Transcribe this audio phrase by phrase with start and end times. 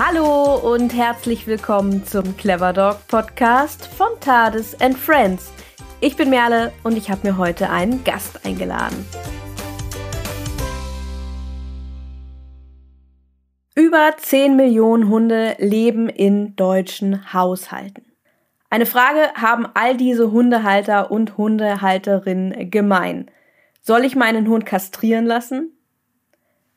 [0.00, 5.52] Hallo und herzlich willkommen zum Clever Dog Podcast von Tades and Friends.
[6.00, 9.04] Ich bin Merle und ich habe mir heute einen Gast eingeladen.
[13.74, 18.04] Über 10 Millionen Hunde leben in deutschen Haushalten.
[18.70, 23.32] Eine Frage haben all diese Hundehalter und Hundehalterinnen gemein.
[23.82, 25.72] Soll ich meinen Hund kastrieren lassen?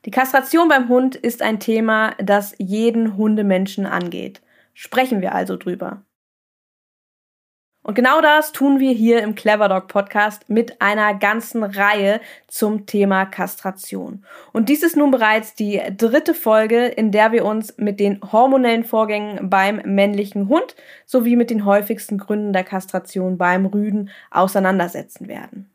[0.06, 4.42] Die Kastration beim Hund ist ein Thema, das jeden Hundemenschen angeht.
[4.74, 6.04] Sprechen wir also drüber.
[7.84, 12.86] Und genau das tun wir hier im Clever Dog Podcast mit einer ganzen Reihe zum
[12.86, 14.24] Thema Kastration.
[14.54, 18.84] Und dies ist nun bereits die dritte Folge, in der wir uns mit den hormonellen
[18.84, 20.76] Vorgängen beim männlichen Hund
[21.08, 25.71] sowie mit den häufigsten Gründen der Kastration beim Rüden auseinandersetzen werden.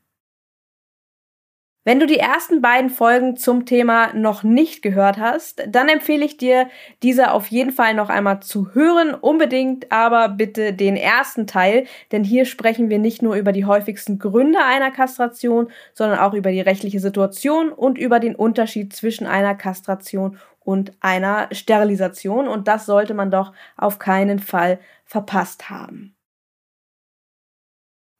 [1.87, 6.37] Wenn du die ersten beiden Folgen zum Thema noch nicht gehört hast, dann empfehle ich
[6.37, 6.67] dir,
[7.05, 9.15] diese auf jeden Fall noch einmal zu hören.
[9.15, 14.19] Unbedingt aber bitte den ersten Teil, denn hier sprechen wir nicht nur über die häufigsten
[14.19, 19.55] Gründe einer Kastration, sondern auch über die rechtliche Situation und über den Unterschied zwischen einer
[19.55, 22.49] Kastration und einer Sterilisation.
[22.49, 26.16] Und das sollte man doch auf keinen Fall verpasst haben.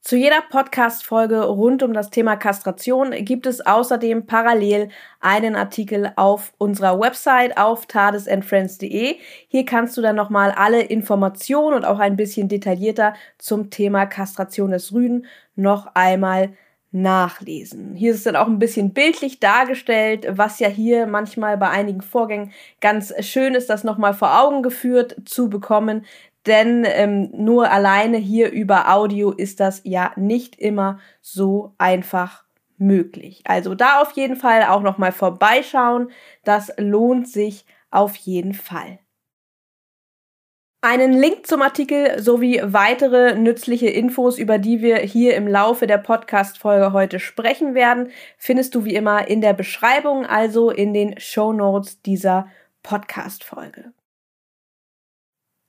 [0.07, 6.53] Zu jeder Podcast-Folge rund um das Thema Kastration gibt es außerdem parallel einen Artikel auf
[6.59, 9.17] unserer Website auf tadesandfriends.de.
[9.49, 14.71] Hier kannst du dann nochmal alle Informationen und auch ein bisschen detaillierter zum Thema Kastration
[14.71, 15.27] des Rüden
[15.57, 16.51] noch einmal
[16.93, 17.97] nachlesen.
[17.97, 22.01] Hier ist es dann auch ein bisschen bildlich dargestellt, was ja hier manchmal bei einigen
[22.01, 26.05] Vorgängen ganz schön ist, das nochmal vor Augen geführt zu bekommen,
[26.47, 32.45] denn ähm, nur alleine hier über Audio ist das ja nicht immer so einfach
[32.79, 33.43] möglich.
[33.45, 36.11] Also da auf jeden Fall auch noch mal vorbeischauen,
[36.45, 38.99] das lohnt sich auf jeden Fall.
[40.83, 45.99] Einen Link zum Artikel sowie weitere nützliche Infos, über die wir hier im Laufe der
[45.99, 51.53] Podcast-Folge heute sprechen werden, findest du wie immer in der Beschreibung, also in den Show
[51.53, 52.49] Notes dieser
[52.85, 53.96] Podcast-Folge.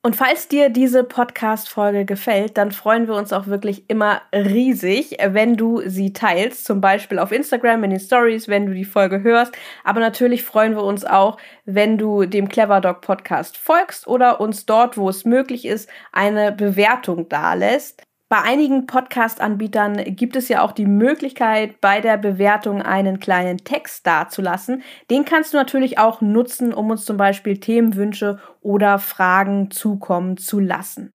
[0.00, 5.56] Und falls dir diese Podcast-Folge gefällt, dann freuen wir uns auch wirklich immer riesig, wenn
[5.56, 6.64] du sie teilst.
[6.64, 9.52] Zum Beispiel auf Instagram in den Stories, wenn du die Folge hörst.
[9.82, 14.66] Aber natürlich freuen wir uns auch, wenn du dem Clever Dog Podcast folgst oder uns
[14.66, 18.07] dort, wo es möglich ist, eine Bewertung dalässt.
[18.30, 24.06] Bei einigen Podcast-Anbietern gibt es ja auch die Möglichkeit, bei der Bewertung einen kleinen Text
[24.06, 24.82] dazulassen.
[25.10, 30.60] Den kannst du natürlich auch nutzen, um uns zum Beispiel Themenwünsche oder Fragen zukommen zu
[30.60, 31.10] lassen.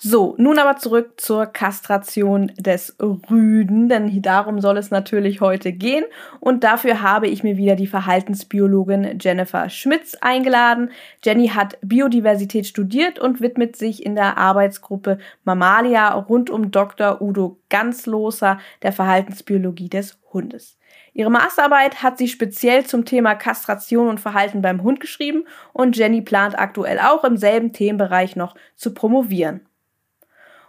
[0.00, 6.04] So, nun aber zurück zur Kastration des Rüden, denn darum soll es natürlich heute gehen.
[6.38, 10.92] Und dafür habe ich mir wieder die Verhaltensbiologin Jennifer Schmitz eingeladen.
[11.24, 17.20] Jenny hat Biodiversität studiert und widmet sich in der Arbeitsgruppe Mammalia rund um Dr.
[17.20, 20.78] Udo Ganzloser der Verhaltensbiologie des Hundes.
[21.12, 25.42] Ihre Masterarbeit hat sie speziell zum Thema Kastration und Verhalten beim Hund geschrieben
[25.72, 29.62] und Jenny plant aktuell auch im selben Themenbereich noch zu promovieren.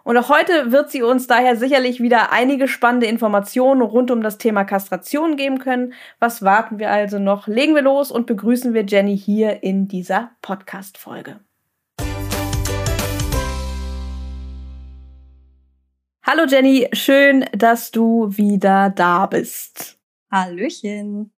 [0.10, 4.40] Und auch heute wird sie uns daher sicherlich wieder einige spannende Informationen rund um das
[4.40, 5.94] Thema Kastration geben können.
[6.18, 7.46] Was warten wir also noch?
[7.46, 11.42] Legen wir los und begrüßen wir Jenny hier in dieser Podcast-Folge.
[16.24, 20.00] Hallo Jenny, schön, dass du wieder da bist.
[20.32, 21.32] Hallöchen.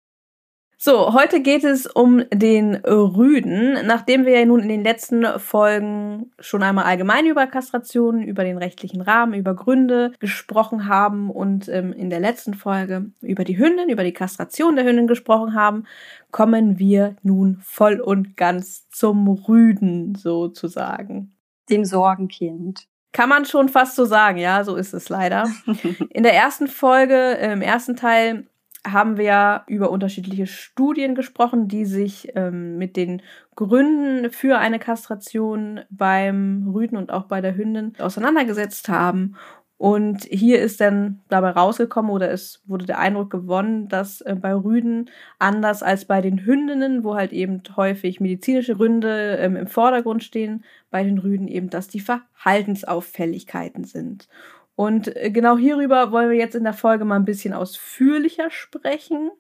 [0.84, 3.86] So, heute geht es um den Rüden.
[3.86, 8.58] Nachdem wir ja nun in den letzten Folgen schon einmal allgemein über Kastrationen, über den
[8.58, 13.90] rechtlichen Rahmen, über Gründe gesprochen haben und ähm, in der letzten Folge über die Hündin,
[13.90, 15.84] über die Kastration der Hündin gesprochen haben,
[16.32, 21.36] kommen wir nun voll und ganz zum Rüden sozusagen.
[21.70, 22.88] Dem Sorgenkind.
[23.12, 25.48] Kann man schon fast so sagen, ja, so ist es leider.
[26.10, 28.48] In der ersten Folge, im ersten Teil,
[28.86, 33.22] haben wir über unterschiedliche Studien gesprochen, die sich ähm, mit den
[33.56, 39.36] Gründen für eine Kastration beim Rüden und auch bei der Hündin auseinandergesetzt haben.
[39.78, 44.54] Und hier ist dann dabei rausgekommen oder es wurde der Eindruck gewonnen, dass äh, bei
[44.54, 50.24] Rüden anders als bei den Hündinnen, wo halt eben häufig medizinische Gründe ähm, im Vordergrund
[50.24, 54.28] stehen, bei den Rüden eben, dass die Verhaltensauffälligkeiten sind.
[54.76, 59.32] Und äh, genau hierüber wollen wir jetzt in der Folge mal ein bisschen ausführlicher sprechen.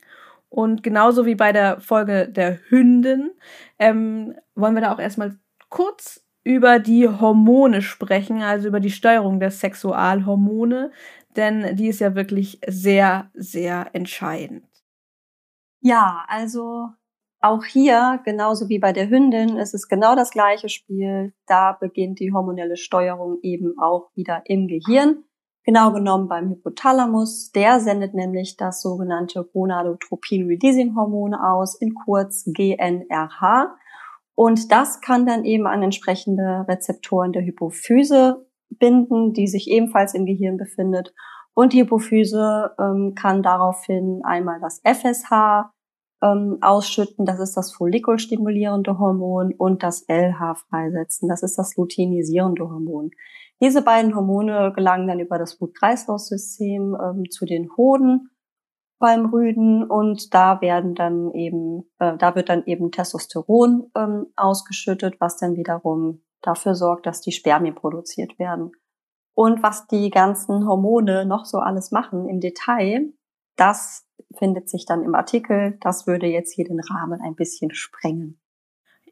[0.50, 3.32] Und genauso wie bei der Folge der Hündin
[3.80, 5.38] ähm, wollen wir da auch erstmal
[5.70, 10.92] kurz über die Hormone sprechen, also über die Steuerung der Sexualhormone,
[11.36, 14.66] denn die ist ja wirklich sehr, sehr entscheidend.
[15.82, 16.90] Ja, also
[17.44, 21.34] Auch hier, genauso wie bei der Hündin, ist es genau das gleiche Spiel.
[21.48, 25.24] Da beginnt die hormonelle Steuerung eben auch wieder im Gehirn.
[25.64, 27.52] Genau genommen beim Hypothalamus.
[27.52, 33.76] Der sendet nämlich das sogenannte Gonadotropin-Releasing-Hormon aus, in kurz GNRH.
[34.36, 40.28] Und das kann dann eben an entsprechende Rezeptoren der Hypophyse binden, die sich ebenfalls im
[40.28, 41.12] Gehirn befindet.
[41.56, 45.72] Und die Hypophyse ähm, kann daraufhin einmal das FSH
[46.22, 52.64] ähm, ausschütten, das ist das follikulstimulierende Hormon, und das LH freisetzen, das ist das luteinisierende
[52.64, 53.12] Hormon.
[53.62, 58.30] Diese beiden Hormone gelangen dann über das Blut-Kreislauf-System ähm, zu den Hoden
[59.00, 65.20] beim Rüden und da werden dann eben, äh, da wird dann eben Testosteron ähm, ausgeschüttet,
[65.20, 68.72] was dann wiederum dafür sorgt, dass die Spermien produziert werden.
[69.34, 73.12] Und was die ganzen Hormone noch so alles machen im Detail,
[73.56, 74.06] das
[74.38, 75.78] findet sich dann im Artikel.
[75.82, 78.38] Das würde jetzt hier den Rahmen ein bisschen sprengen.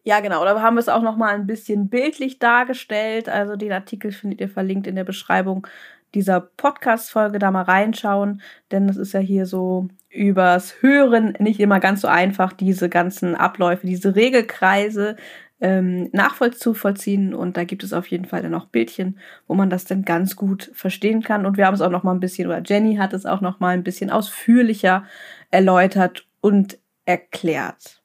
[0.03, 0.43] Ja, genau.
[0.45, 3.29] Da haben wir es auch noch mal ein bisschen bildlich dargestellt.
[3.29, 5.67] Also den Artikel findet ihr verlinkt in der Beschreibung
[6.15, 7.39] dieser Podcast-Folge.
[7.39, 8.41] Da mal reinschauen,
[8.71, 13.35] denn das ist ja hier so übers Hören nicht immer ganz so einfach, diese ganzen
[13.35, 15.17] Abläufe, diese Regelkreise
[15.61, 17.33] ähm, nachvollziehen.
[17.33, 20.35] Und da gibt es auf jeden Fall dann auch Bildchen, wo man das dann ganz
[20.35, 21.45] gut verstehen kann.
[21.45, 23.59] Und wir haben es auch noch mal ein bisschen, oder Jenny hat es auch noch
[23.59, 25.03] mal ein bisschen ausführlicher
[25.51, 27.98] erläutert und erklärt.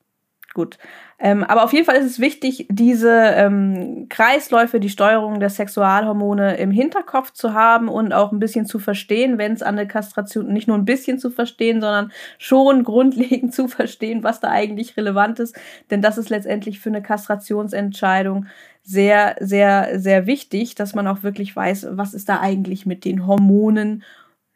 [0.55, 0.79] Gut.
[1.19, 6.57] Ähm, aber auf jeden Fall ist es wichtig, diese ähm, Kreisläufe, die Steuerung der Sexualhormone
[6.59, 10.53] im Hinterkopf zu haben und auch ein bisschen zu verstehen, wenn es an der Kastration
[10.53, 15.41] nicht nur ein bisschen zu verstehen, sondern schon grundlegend zu verstehen, was da eigentlich relevant
[15.41, 15.57] ist.
[15.91, 18.47] Denn das ist letztendlich für eine Kastrationsentscheidung
[18.85, 23.27] sehr, sehr, sehr wichtig, dass man auch wirklich weiß, was ist da eigentlich mit den
[23.27, 24.05] Hormonen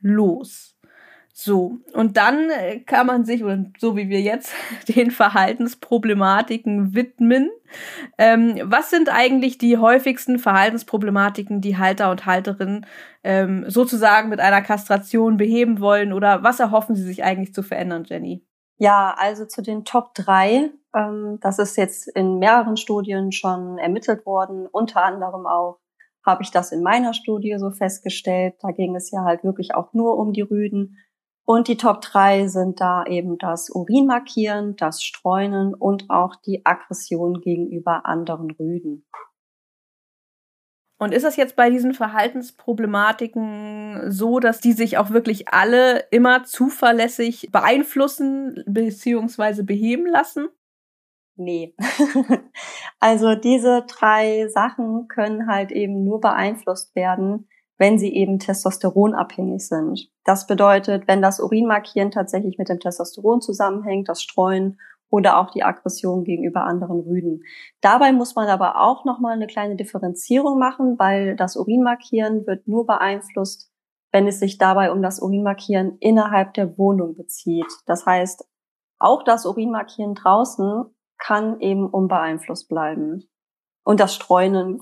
[0.00, 0.67] los.
[1.40, 4.52] So, und dann äh, kann man sich, oder so wie wir jetzt,
[4.88, 7.52] den Verhaltensproblematiken widmen.
[8.18, 12.86] Ähm, was sind eigentlich die häufigsten Verhaltensproblematiken, die Halter und Halterinnen
[13.22, 16.12] ähm, sozusagen mit einer Kastration beheben wollen?
[16.12, 18.44] Oder was erhoffen sie sich eigentlich zu verändern, Jenny?
[18.78, 20.72] Ja, also zu den Top 3.
[20.92, 24.66] Ähm, das ist jetzt in mehreren Studien schon ermittelt worden.
[24.66, 25.78] Unter anderem auch
[26.26, 28.56] habe ich das in meiner Studie so festgestellt.
[28.60, 30.96] Da ging es ja halt wirklich auch nur um die Rüden.
[31.50, 37.40] Und die Top 3 sind da eben das Urinmarkieren, das Streunen und auch die Aggression
[37.40, 39.06] gegenüber anderen Rüden.
[40.98, 46.44] Und ist das jetzt bei diesen Verhaltensproblematiken so, dass die sich auch wirklich alle immer
[46.44, 49.62] zuverlässig beeinflussen bzw.
[49.62, 50.48] beheben lassen?
[51.36, 51.74] Nee.
[53.00, 60.10] also diese drei Sachen können halt eben nur beeinflusst werden, wenn sie eben testosteronabhängig sind.
[60.24, 64.78] Das bedeutet, wenn das Urinmarkieren tatsächlich mit dem Testosteron zusammenhängt, das Streuen
[65.10, 67.42] oder auch die Aggression gegenüber anderen Rüden.
[67.80, 72.86] Dabei muss man aber auch nochmal eine kleine Differenzierung machen, weil das Urinmarkieren wird nur
[72.86, 73.70] beeinflusst,
[74.12, 77.66] wenn es sich dabei um das Urinmarkieren innerhalb der Wohnung bezieht.
[77.86, 78.46] Das heißt,
[78.98, 80.84] auch das Urinmarkieren draußen
[81.18, 83.28] kann eben unbeeinflusst bleiben.
[83.84, 84.80] Und das Streunen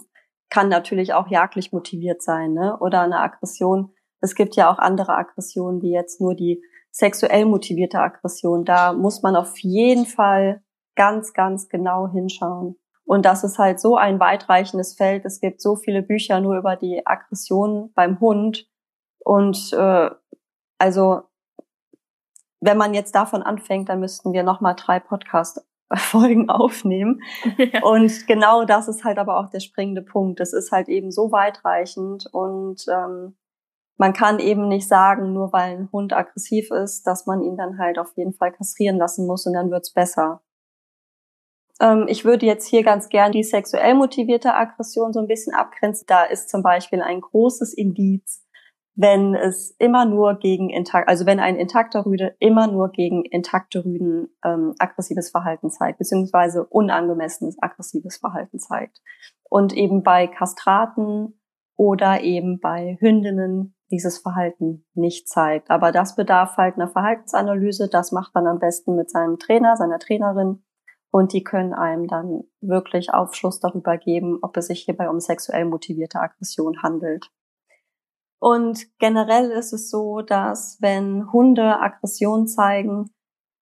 [0.51, 2.77] kann natürlich auch jagdlich motiviert sein, ne?
[2.79, 3.93] Oder eine Aggression.
[4.21, 8.65] Es gibt ja auch andere Aggressionen, wie jetzt nur die sexuell motivierte Aggression.
[8.65, 10.63] Da muss man auf jeden Fall
[10.95, 12.77] ganz, ganz genau hinschauen.
[13.05, 15.25] Und das ist halt so ein weitreichendes Feld.
[15.25, 18.67] Es gibt so viele Bücher nur über die Aggression beim Hund.
[19.19, 20.11] Und äh,
[20.79, 21.23] also
[22.61, 27.21] wenn man jetzt davon anfängt, dann müssten wir nochmal drei Podcasts Folgen aufnehmen.
[27.59, 27.83] Ja.
[27.83, 30.41] Und genau das ist halt aber auch der springende Punkt.
[30.41, 33.37] Es ist halt eben so weitreichend und ähm,
[33.97, 37.79] man kann eben nicht sagen, nur weil ein Hund aggressiv ist, dass man ihn dann
[37.79, 40.43] halt auf jeden Fall kastrieren lassen muss und dann wird's besser.
[41.81, 46.05] Ähm, ich würde jetzt hier ganz gern die sexuell motivierte Aggression so ein bisschen abgrenzen.
[46.07, 48.46] Da ist zum Beispiel ein großes Indiz,
[48.97, 53.85] wenn es immer nur gegen intakt, also wenn ein intakter Rüde immer nur gegen intakte
[53.85, 59.03] Rüden ähm, aggressives Verhalten zeigt, beziehungsweise unangemessenes aggressives Verhalten zeigt.
[59.51, 61.39] Und eben bei Kastraten
[61.77, 65.71] oder eben bei Hündinnen dieses Verhalten nicht zeigt.
[65.71, 67.89] Aber das bedarf halt einer Verhaltensanalyse.
[67.89, 70.65] Das macht man am besten mit seinem Trainer, seiner Trainerin.
[71.11, 75.67] Und die können einem dann wirklich Aufschluss darüber geben, ob es sich hierbei um sexuell
[75.67, 77.31] motivierte Aggression handelt.
[78.39, 83.11] Und generell ist es so, dass wenn Hunde Aggression zeigen,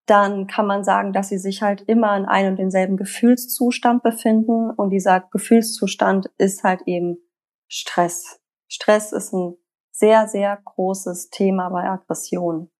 [0.06, 4.70] dann kann man sagen, dass sie sich halt immer in einem und denselben Gefühlszustand befinden.
[4.70, 7.18] Und dieser Gefühlszustand ist halt eben
[7.68, 8.40] Stress.
[8.68, 9.56] Stress ist ein
[9.90, 12.70] sehr, sehr großes Thema bei Aggression.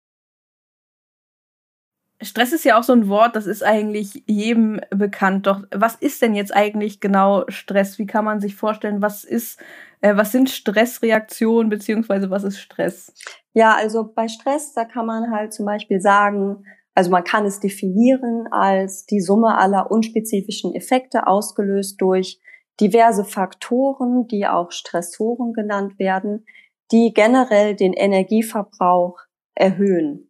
[2.24, 5.46] Stress ist ja auch so ein Wort, das ist eigentlich jedem bekannt.
[5.46, 7.98] Doch was ist denn jetzt eigentlich genau Stress?
[7.98, 9.60] Wie kann man sich vorstellen, was ist,
[10.00, 13.12] äh, was sind Stressreaktionen beziehungsweise was ist Stress?
[13.52, 16.64] Ja, also bei Stress, da kann man halt zum Beispiel sagen,
[16.94, 22.40] also man kann es definieren als die Summe aller unspezifischen Effekte ausgelöst durch
[22.80, 26.46] diverse Faktoren, die auch Stressoren genannt werden,
[26.92, 29.18] die generell den Energieverbrauch
[29.54, 30.23] erhöhen.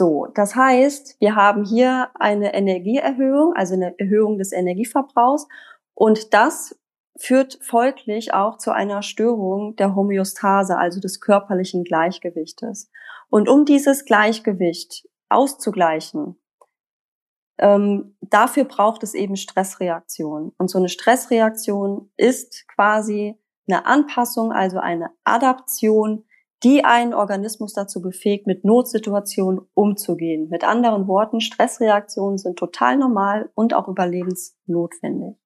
[0.00, 5.46] So, das heißt, wir haben hier eine Energieerhöhung, also eine Erhöhung des Energieverbrauchs
[5.92, 6.74] und das
[7.18, 12.90] führt folglich auch zu einer Störung der Homöostase, also des körperlichen Gleichgewichtes.
[13.28, 16.40] Und um dieses Gleichgewicht auszugleichen,
[17.58, 20.54] ähm, dafür braucht es eben Stressreaktion.
[20.56, 23.38] Und so eine Stressreaktion ist quasi
[23.68, 26.24] eine Anpassung, also eine Adaption
[26.62, 30.48] die einen Organismus dazu befähigt, mit Notsituationen umzugehen.
[30.50, 35.36] Mit anderen Worten, Stressreaktionen sind total normal und auch überlebensnotwendig.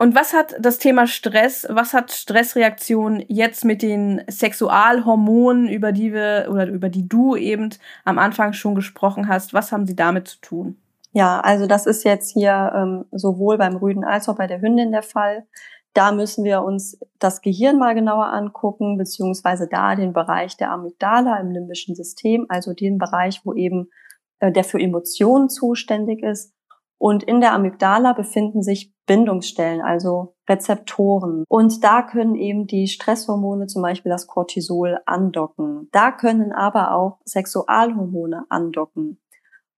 [0.00, 6.14] Und was hat das Thema Stress, was hat Stressreaktion jetzt mit den Sexualhormonen, über die
[6.14, 7.68] wir oder über die du eben
[8.06, 10.78] am Anfang schon gesprochen hast, was haben sie damit zu tun?
[11.12, 14.90] Ja, also das ist jetzt hier ähm, sowohl beim Rüden als auch bei der Hündin
[14.90, 15.46] der Fall.
[15.92, 21.38] Da müssen wir uns das Gehirn mal genauer angucken, beziehungsweise da den Bereich der Amygdala
[21.38, 23.90] im limbischen System, also den Bereich, wo eben
[24.38, 26.54] äh, der für Emotionen zuständig ist.
[26.98, 31.44] Und in der Amygdala befinden sich Bindungsstellen, also Rezeptoren.
[31.48, 35.88] Und da können eben die Stresshormone, zum Beispiel das Cortisol, andocken.
[35.92, 39.18] Da können aber auch Sexualhormone andocken.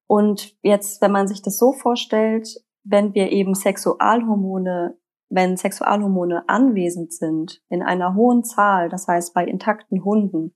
[0.08, 2.48] Und jetzt, wenn man sich das so vorstellt,
[2.84, 4.98] wenn wir eben Sexualhormone
[5.32, 10.54] wenn Sexualhormone anwesend sind in einer hohen Zahl, das heißt bei intakten Hunden,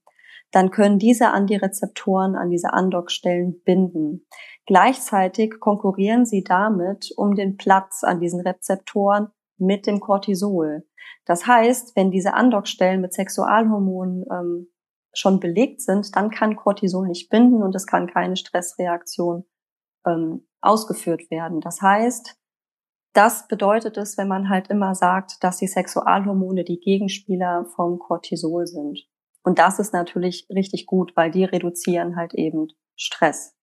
[0.51, 4.27] dann können diese an die Rezeptoren, an diese Andockstellen binden.
[4.65, 10.85] Gleichzeitig konkurrieren sie damit um den Platz an diesen Rezeptoren mit dem Cortisol.
[11.25, 14.67] Das heißt, wenn diese Andockstellen mit Sexualhormonen ähm,
[15.11, 19.43] schon belegt sind, dann kann Cortisol nicht binden und es kann keine Stressreaktion
[20.05, 21.61] ähm, ausgeführt werden.
[21.61, 22.37] Das heißt,
[23.17, 28.67] das bedeutet es, wenn man halt immer sagt, dass die Sexualhormone die Gegenspieler vom Cortisol
[28.67, 29.07] sind.
[29.43, 33.55] Und das ist natürlich richtig gut, weil die reduzieren halt eben Stress.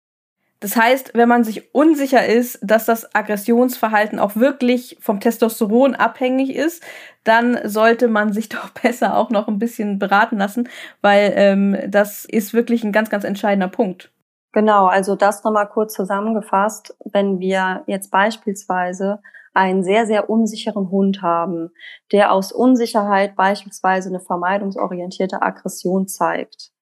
[0.58, 6.56] Das heißt, wenn man sich unsicher ist, dass das Aggressionsverhalten auch wirklich vom Testosteron abhängig
[6.56, 6.82] ist,
[7.22, 10.68] dann sollte man sich doch besser auch noch ein bisschen beraten lassen,
[11.00, 14.10] weil ähm, das ist wirklich ein ganz, ganz entscheidender Punkt.
[14.52, 19.20] Genau, also das nochmal kurz zusammengefasst, wenn wir jetzt beispielsweise
[19.54, 21.70] einen sehr, sehr unsicheren Hund haben,
[22.12, 26.72] der aus Unsicherheit beispielsweise eine vermeidungsorientierte Aggression zeigt,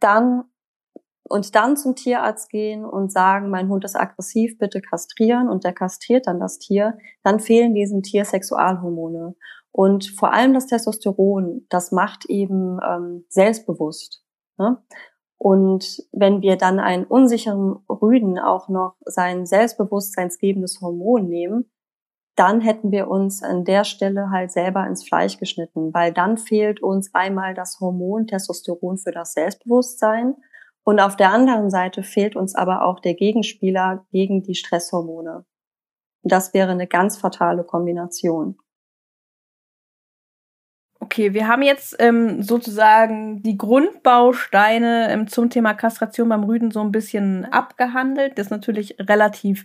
[0.00, 0.44] dann
[1.26, 5.72] und dann zum Tierarzt gehen und sagen, mein Hund ist aggressiv, bitte kastrieren und der
[5.72, 9.34] kastriert dann das Tier, dann fehlen diesem Tier Sexualhormone.
[9.72, 14.22] Und vor allem das Testosteron, das macht eben ähm, selbstbewusst.
[14.58, 14.78] Ne?
[15.38, 21.70] Und wenn wir dann einen unsicheren Rüden auch noch sein selbstbewusstseinsgebendes Hormon nehmen,
[22.36, 26.82] dann hätten wir uns an der Stelle halt selber ins Fleisch geschnitten, weil dann fehlt
[26.82, 30.34] uns einmal das Hormon Testosteron für das Selbstbewusstsein
[30.84, 35.44] und auf der anderen Seite fehlt uns aber auch der Gegenspieler gegen die Stresshormone.
[36.22, 38.58] Und das wäre eine ganz fatale Kombination.
[41.00, 46.80] Okay, wir haben jetzt ähm, sozusagen die Grundbausteine ähm, zum Thema Kastration beim Rüden so
[46.80, 48.38] ein bisschen abgehandelt.
[48.38, 49.64] Das ist natürlich relativ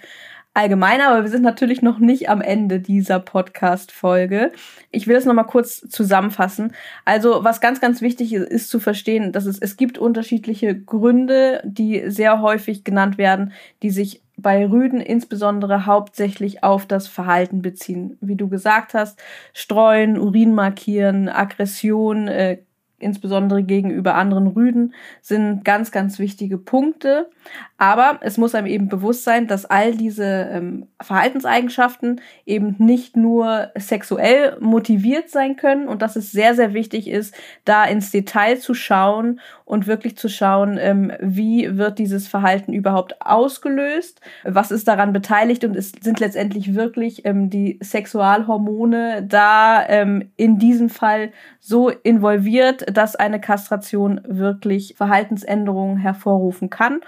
[0.60, 4.51] allgemeiner, aber wir sind natürlich noch nicht am Ende dieser Podcast-Folge.
[4.92, 6.74] Ich will das nochmal kurz zusammenfassen.
[7.06, 11.62] Also, was ganz, ganz wichtig ist, ist zu verstehen, dass es, es gibt unterschiedliche Gründe,
[11.63, 18.18] die sehr häufig genannt werden, die sich bei Rüden insbesondere hauptsächlich auf das Verhalten beziehen.
[18.20, 19.22] Wie du gesagt hast,
[19.54, 22.58] streuen, Urin markieren, Aggression, äh,
[23.00, 27.29] insbesondere gegenüber anderen Rüden, sind ganz, ganz wichtige Punkte.
[27.77, 33.72] Aber es muss einem eben bewusst sein, dass all diese ähm, Verhaltenseigenschaften eben nicht nur
[33.75, 37.34] sexuell motiviert sein können und dass es sehr, sehr wichtig ist,
[37.65, 39.39] da ins Detail zu schauen
[39.70, 45.64] und wirklich zu schauen, ähm, wie wird dieses Verhalten überhaupt ausgelöst, was ist daran beteiligt?
[45.64, 52.84] Und es sind letztendlich wirklich ähm, die Sexualhormone da ähm, in diesem Fall so involviert,
[52.98, 57.02] dass eine Kastration wirklich Verhaltensänderungen hervorrufen kann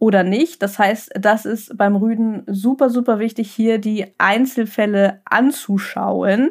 [0.00, 0.60] oder nicht.
[0.60, 6.50] Das heißt, das ist beim Rüden super, super wichtig, hier die Einzelfälle anzuschauen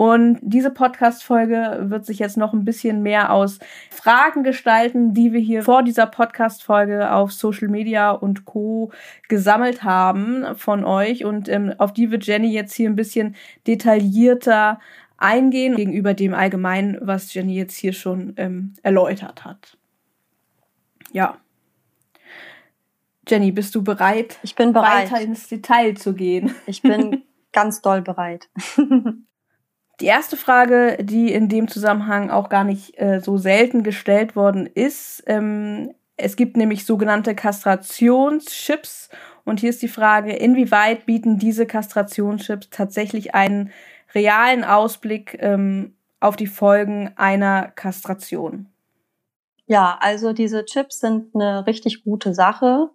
[0.00, 3.58] Und diese Podcast-Folge wird sich jetzt noch ein bisschen mehr aus
[3.90, 8.92] Fragen gestalten, die wir hier vor dieser Podcast-Folge auf Social Media und Co.
[9.28, 11.26] gesammelt haben von euch.
[11.26, 14.80] Und ähm, auf die wird Jenny jetzt hier ein bisschen detaillierter
[15.18, 19.76] eingehen gegenüber dem Allgemeinen, was Jenny jetzt hier schon ähm, erläutert hat.
[21.12, 21.36] Ja.
[23.28, 24.38] Jenny, bist du bereit?
[24.42, 25.12] Ich bin bereit.
[25.12, 26.54] Weiter ins Detail zu gehen.
[26.64, 28.48] Ich bin ganz doll bereit.
[30.00, 34.66] Die erste Frage, die in dem Zusammenhang auch gar nicht äh, so selten gestellt worden
[34.66, 39.08] ist, ähm, es gibt nämlich sogenannte Kastrationschips
[39.44, 43.72] und hier ist die Frage, inwieweit bieten diese Kastrationschips tatsächlich einen
[44.14, 48.66] realen Ausblick ähm, auf die Folgen einer Kastration?
[49.66, 52.90] Ja, also diese Chips sind eine richtig gute Sache.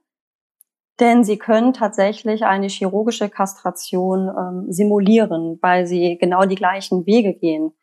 [0.99, 7.33] Denn sie können tatsächlich eine chirurgische Kastration ähm, simulieren, weil sie genau die gleichen Wege
[7.33, 7.73] gehen.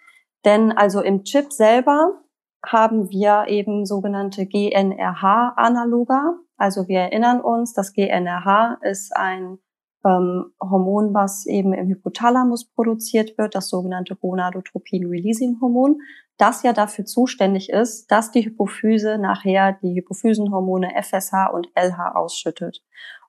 [0.45, 2.23] Denn also im Chip selber
[2.65, 6.39] haben wir eben sogenannte GNRH-Analoga.
[6.57, 9.59] Also wir erinnern uns, das GNRH ist ein
[10.05, 16.01] ähm, Hormon, was eben im Hypothalamus produziert wird, das sogenannte Gonadotropin-Releasing-Hormon,
[16.39, 22.83] das ja dafür zuständig ist, dass die Hypophyse nachher die Hypophysenhormone FSH und LH ausschüttet.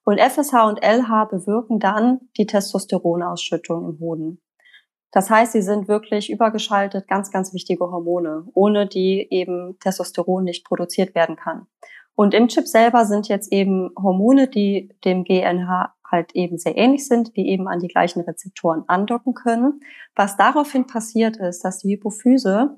[0.03, 4.41] Und FSH und LH bewirken dann die Testosteronausschüttung im Hoden.
[5.11, 10.65] Das heißt, sie sind wirklich übergeschaltet ganz, ganz wichtige Hormone, ohne die eben Testosteron nicht
[10.65, 11.67] produziert werden kann.
[12.15, 17.07] Und im Chip selber sind jetzt eben Hormone, die dem GNH halt eben sehr ähnlich
[17.07, 19.81] sind, die eben an die gleichen Rezeptoren andocken können.
[20.15, 22.77] Was daraufhin passiert ist, dass die Hypophyse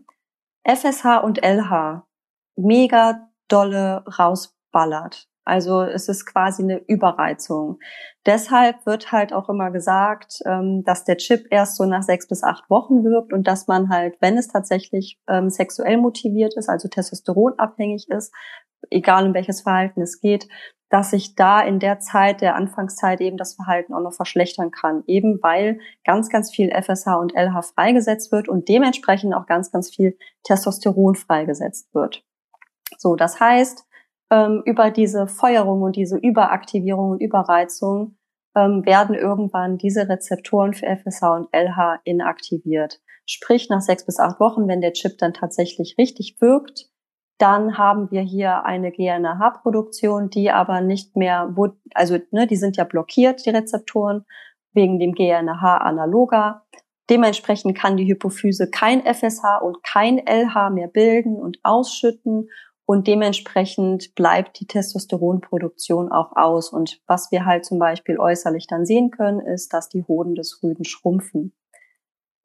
[0.63, 2.07] FSH und LH
[2.55, 5.27] mega dolle rausballert.
[5.47, 7.77] Also es ist quasi eine Überreizung.
[8.25, 12.43] Deshalb wird halt auch immer gesagt, ähm, dass der Chip erst so nach sechs bis
[12.43, 16.87] acht Wochen wirkt und dass man halt, wenn es tatsächlich ähm, sexuell motiviert ist, also
[16.87, 18.33] testosteronabhängig ist,
[18.89, 20.47] egal um welches Verhalten es geht,
[20.89, 25.03] dass sich da in der Zeit, der Anfangszeit eben das Verhalten auch noch verschlechtern kann.
[25.07, 29.93] Eben weil ganz, ganz viel FSH und LH freigesetzt wird und dementsprechend auch ganz, ganz
[29.93, 32.23] viel Testosteron freigesetzt wird.
[32.97, 33.85] So, das heißt,
[34.31, 38.17] ähm, über diese Feuerung und diese Überaktivierung und Überreizung
[38.55, 43.01] ähm, werden irgendwann diese Rezeptoren für FSH und LH inaktiviert.
[43.25, 46.89] Sprich, nach sechs bis acht Wochen, wenn der Chip dann tatsächlich richtig wirkt,
[47.37, 51.53] dann haben wir hier eine GNRH-Produktion, die aber nicht mehr,
[51.93, 54.25] also ne, die sind ja blockiert, die Rezeptoren,
[54.73, 56.65] wegen dem GNRH-Analoga.
[57.09, 62.49] Dementsprechend kann die Hypophyse kein FSH und kein LH mehr bilden und ausschütten
[62.85, 66.71] und dementsprechend bleibt die Testosteronproduktion auch aus.
[66.71, 70.59] Und was wir halt zum Beispiel äußerlich dann sehen können, ist, dass die Hoden des
[70.61, 71.53] Rüden schrumpfen.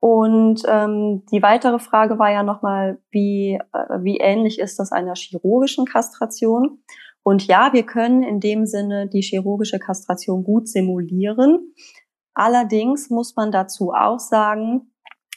[0.00, 5.14] Und ähm, die weitere Frage war ja nochmal, wie, äh, wie ähnlich ist das einer
[5.14, 6.82] chirurgischen Kastration?
[7.22, 11.74] Und ja, wir können in dem Sinne die chirurgische Kastration gut simulieren.
[12.32, 14.90] Allerdings muss man dazu auch sagen,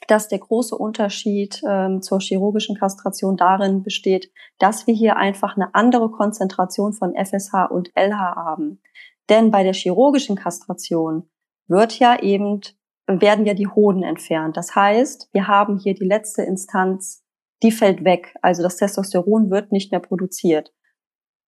[0.07, 5.75] dass der große Unterschied ähm, zur chirurgischen Kastration darin besteht, dass wir hier einfach eine
[5.75, 8.81] andere Konzentration von FSH und LH haben.
[9.29, 11.29] Denn bei der chirurgischen Kastration
[11.67, 12.61] wird ja eben
[13.07, 14.57] werden ja die Hoden entfernt.
[14.57, 17.23] Das heißt, wir haben hier die letzte Instanz,
[17.61, 18.35] die fällt weg.
[18.41, 20.73] Also das Testosteron wird nicht mehr produziert.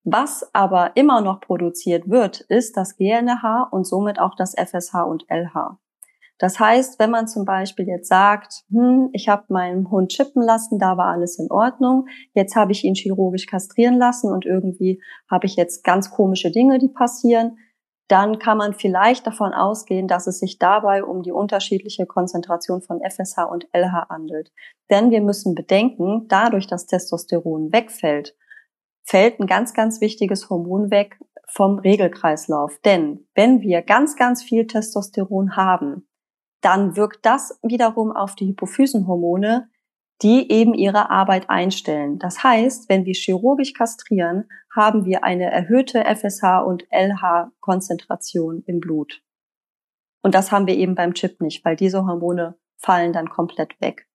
[0.03, 5.25] Was aber immer noch produziert wird, ist das GNH und somit auch das FSH und
[5.29, 5.79] LH.
[6.37, 10.79] Das heißt, wenn man zum Beispiel jetzt sagt, hm, ich habe meinen Hund chippen lassen,
[10.79, 15.45] da war alles in Ordnung, jetzt habe ich ihn chirurgisch kastrieren lassen und irgendwie habe
[15.45, 17.57] ich jetzt ganz komische Dinge, die passieren,
[18.07, 23.01] dann kann man vielleicht davon ausgehen, dass es sich dabei um die unterschiedliche Konzentration von
[23.01, 24.51] FSH und LH handelt.
[24.89, 28.35] Denn wir müssen bedenken, dadurch, dass Testosteron wegfällt,
[29.03, 32.79] fällt ein ganz, ganz wichtiges Hormon weg vom Regelkreislauf.
[32.85, 36.07] Denn wenn wir ganz, ganz viel Testosteron haben,
[36.61, 39.69] dann wirkt das wiederum auf die Hypophysenhormone,
[40.21, 42.19] die eben ihre Arbeit einstellen.
[42.19, 49.21] Das heißt, wenn wir chirurgisch kastrieren, haben wir eine erhöhte FSH und LH-Konzentration im Blut.
[50.21, 54.07] Und das haben wir eben beim Chip nicht, weil diese Hormone fallen dann komplett weg.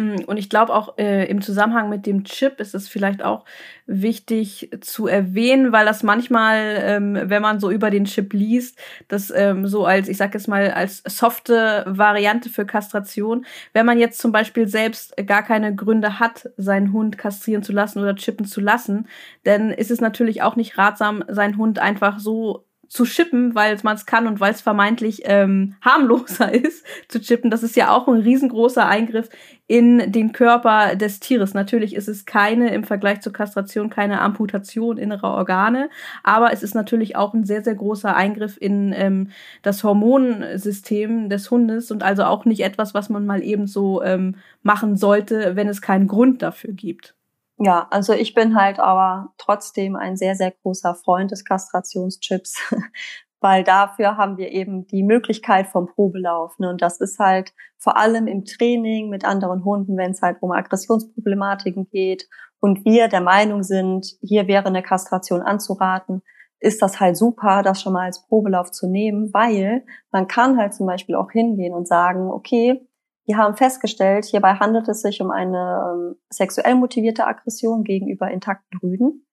[0.00, 3.44] Hm, und ich glaube auch äh, im Zusammenhang mit dem Chip ist es vielleicht auch
[3.86, 9.30] wichtig zu erwähnen, weil das manchmal, ähm, wenn man so über den Chip liest, das
[9.30, 14.18] ähm, so als, ich sag jetzt mal, als softe Variante für Kastration, wenn man jetzt
[14.20, 18.62] zum Beispiel selbst gar keine Gründe hat, seinen Hund kastrieren zu lassen oder chippen zu
[18.62, 19.06] lassen,
[19.44, 23.94] dann ist es natürlich auch nicht ratsam, seinen Hund einfach so zu chippen, weil man
[23.94, 27.48] es kann und weil es vermeintlich ähm, harmloser ist zu chippen.
[27.48, 29.28] Das ist ja auch ein riesengroßer Eingriff
[29.68, 31.54] in den Körper des Tieres.
[31.54, 35.88] Natürlich ist es keine im Vergleich zur Kastration keine Amputation innerer Organe,
[36.24, 39.30] aber es ist natürlich auch ein sehr sehr großer Eingriff in ähm,
[39.62, 44.34] das Hormonsystem des Hundes und also auch nicht etwas, was man mal eben so ähm,
[44.64, 47.14] machen sollte, wenn es keinen Grund dafür gibt.
[47.62, 52.56] Ja, also ich bin halt aber trotzdem ein sehr, sehr großer Freund des Kastrationschips,
[53.40, 56.58] weil dafür haben wir eben die Möglichkeit vom Probelauf.
[56.58, 56.70] Ne?
[56.70, 60.52] Und das ist halt vor allem im Training mit anderen Hunden, wenn es halt um
[60.52, 62.28] Aggressionsproblematiken geht
[62.60, 66.22] und wir der Meinung sind, hier wäre eine Kastration anzuraten,
[66.60, 70.72] ist das halt super, das schon mal als Probelauf zu nehmen, weil man kann halt
[70.72, 72.86] zum Beispiel auch hingehen und sagen, okay,
[73.26, 78.78] wir haben festgestellt, hierbei handelt es sich um eine ähm, sexuell motivierte Aggression gegenüber intakten
[78.80, 79.26] Rüden.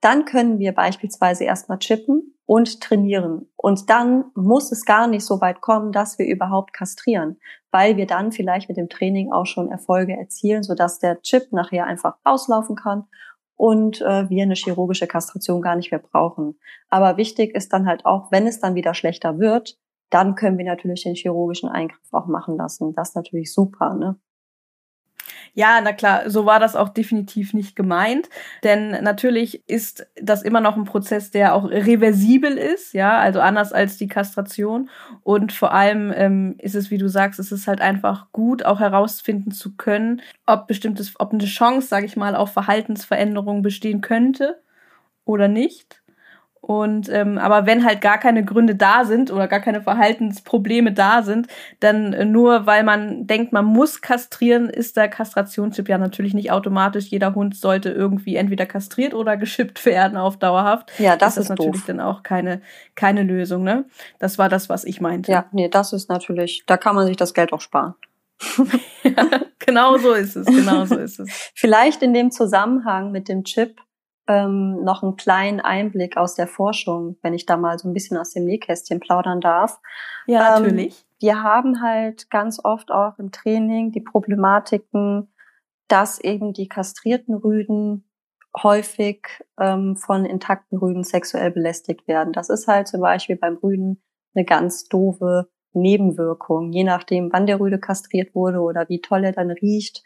[0.00, 3.48] Dann können wir beispielsweise erstmal chippen und trainieren.
[3.56, 7.38] Und dann muss es gar nicht so weit kommen, dass wir überhaupt kastrieren,
[7.70, 11.86] weil wir dann vielleicht mit dem Training auch schon Erfolge erzielen, sodass der Chip nachher
[11.86, 13.04] einfach auslaufen kann
[13.56, 16.58] und äh, wir eine chirurgische Kastration gar nicht mehr brauchen.
[16.88, 19.78] Aber wichtig ist dann halt auch, wenn es dann wieder schlechter wird,
[20.10, 22.94] dann können wir natürlich den chirurgischen Eingriff auch machen lassen.
[22.94, 24.16] Das ist natürlich super, ne?
[25.54, 28.28] Ja, na klar, so war das auch definitiv nicht gemeint,
[28.64, 33.72] denn natürlich ist das immer noch ein Prozess, der auch reversibel ist, ja, also anders
[33.72, 34.90] als die Kastration
[35.22, 38.80] und vor allem ähm, ist es, wie du sagst, es ist halt einfach gut, auch
[38.80, 44.60] herausfinden zu können, ob bestimmtes, ob eine Chance, sage ich mal, auf Verhaltensveränderungen bestehen könnte
[45.24, 46.03] oder nicht.
[46.64, 51.22] Und ähm, aber wenn halt gar keine Gründe da sind oder gar keine Verhaltensprobleme da
[51.22, 51.46] sind,
[51.80, 56.50] dann äh, nur weil man denkt, man muss kastrieren, ist der Kastrationschip ja natürlich nicht
[56.50, 57.08] automatisch.
[57.08, 60.90] Jeder Hund sollte irgendwie entweder kastriert oder geschippt werden auf dauerhaft.
[60.98, 61.86] Ja, das ist, das natürlich doof.
[61.86, 62.62] dann auch keine
[62.94, 63.62] keine Lösung.
[63.62, 63.84] Ne,
[64.18, 65.32] das war das, was ich meinte.
[65.32, 66.64] Ja, nee, das ist natürlich.
[66.66, 67.92] Da kann man sich das Geld auch sparen.
[69.02, 69.26] ja,
[69.58, 70.46] genau so ist es.
[70.46, 71.52] Genau so ist es.
[71.54, 73.76] Vielleicht in dem Zusammenhang mit dem Chip
[74.26, 78.16] ähm, noch einen kleinen Einblick aus der Forschung, wenn ich da mal so ein bisschen
[78.16, 79.80] aus dem Nähkästchen plaudern darf.
[80.26, 81.04] Ja, ähm, natürlich.
[81.20, 85.32] Wir haben halt ganz oft auch im Training die Problematiken,
[85.88, 88.08] dass eben die kastrierten Rüden
[88.62, 89.26] häufig
[89.60, 92.32] ähm, von intakten Rüden sexuell belästigt werden.
[92.32, 94.02] Das ist halt zum Beispiel beim Rüden
[94.34, 96.72] eine ganz doofe Nebenwirkung.
[96.72, 100.02] Je nachdem, wann der Rüde kastriert wurde oder wie toll er dann riecht,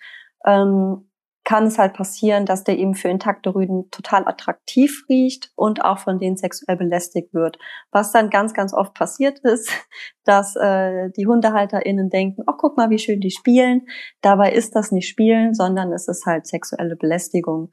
[0.46, 1.08] ähm,
[1.44, 5.98] kann es halt passieren, dass der eben für intakte Rüden total attraktiv riecht und auch
[5.98, 7.58] von denen sexuell belästigt wird.
[7.90, 9.70] Was dann ganz, ganz oft passiert ist,
[10.24, 13.86] dass äh, die HundehalterInnen denken, oh, guck mal, wie schön die spielen.
[14.20, 17.70] Dabei ist das nicht Spielen, sondern es ist halt sexuelle Belästigung.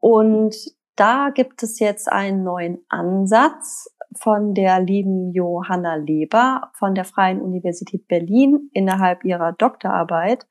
[0.00, 0.56] Und
[0.96, 3.86] da gibt es jetzt einen neuen Ansatz
[4.18, 10.46] von der lieben Johanna Leber von der Freien Universität Berlin innerhalb ihrer Doktorarbeit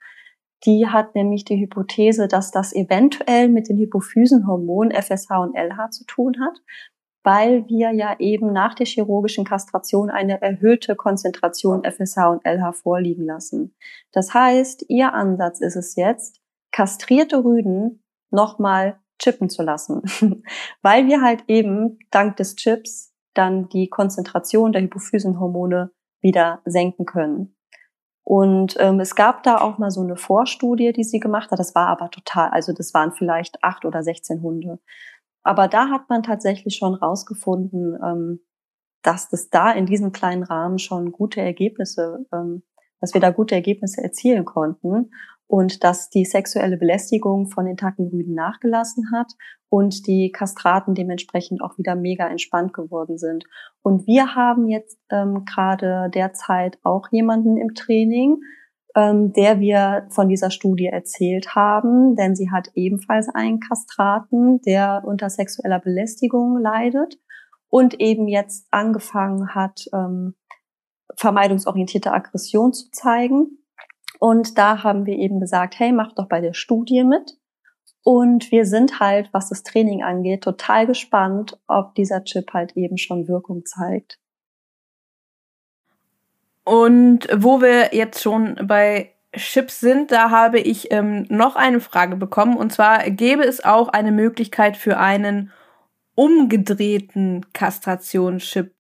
[0.64, 6.06] die hat nämlich die Hypothese, dass das eventuell mit den Hypophysenhormonen FSH und LH zu
[6.06, 6.62] tun hat,
[7.24, 13.26] weil wir ja eben nach der chirurgischen Kastration eine erhöhte Konzentration FSH und LH vorliegen
[13.26, 13.76] lassen.
[14.12, 16.40] Das heißt, ihr Ansatz ist es jetzt,
[16.72, 20.04] kastrierte Rüden nochmal chippen zu lassen,
[20.82, 25.92] weil wir halt eben dank des Chips dann die Konzentration der Hypophysenhormone
[26.22, 27.55] wieder senken können.
[28.26, 31.60] Und ähm, es gab da auch mal so eine Vorstudie, die sie gemacht hat.
[31.60, 34.80] Das war aber total, also das waren vielleicht acht oder sechzehn Hunde.
[35.44, 38.40] Aber da hat man tatsächlich schon rausgefunden, ähm,
[39.04, 42.64] dass das da in diesem kleinen Rahmen schon gute Ergebnisse, ähm,
[43.00, 45.12] dass wir da gute Ergebnisse erzielen konnten
[45.48, 49.34] und dass die sexuelle Belästigung von intakten Rüden nachgelassen hat
[49.70, 53.46] und die Kastraten dementsprechend auch wieder mega entspannt geworden sind.
[53.82, 58.38] Und wir haben jetzt ähm, gerade derzeit auch jemanden im Training,
[58.96, 65.04] ähm, der wir von dieser Studie erzählt haben, denn sie hat ebenfalls einen Kastraten, der
[65.06, 67.20] unter sexueller Belästigung leidet
[67.70, 70.36] und eben jetzt angefangen hat, ähm,
[71.18, 73.65] vermeidungsorientierte Aggression zu zeigen.
[74.20, 77.38] Und da haben wir eben gesagt, hey, mach doch bei der Studie mit.
[78.04, 82.98] Und wir sind halt, was das Training angeht, total gespannt, ob dieser Chip halt eben
[82.98, 84.20] schon Wirkung zeigt.
[86.64, 92.16] Und wo wir jetzt schon bei Chips sind, da habe ich ähm, noch eine Frage
[92.16, 92.58] bekommen.
[92.58, 95.52] Und zwar gäbe es auch eine Möglichkeit für einen
[96.16, 98.74] umgedrehten Kastrationschip?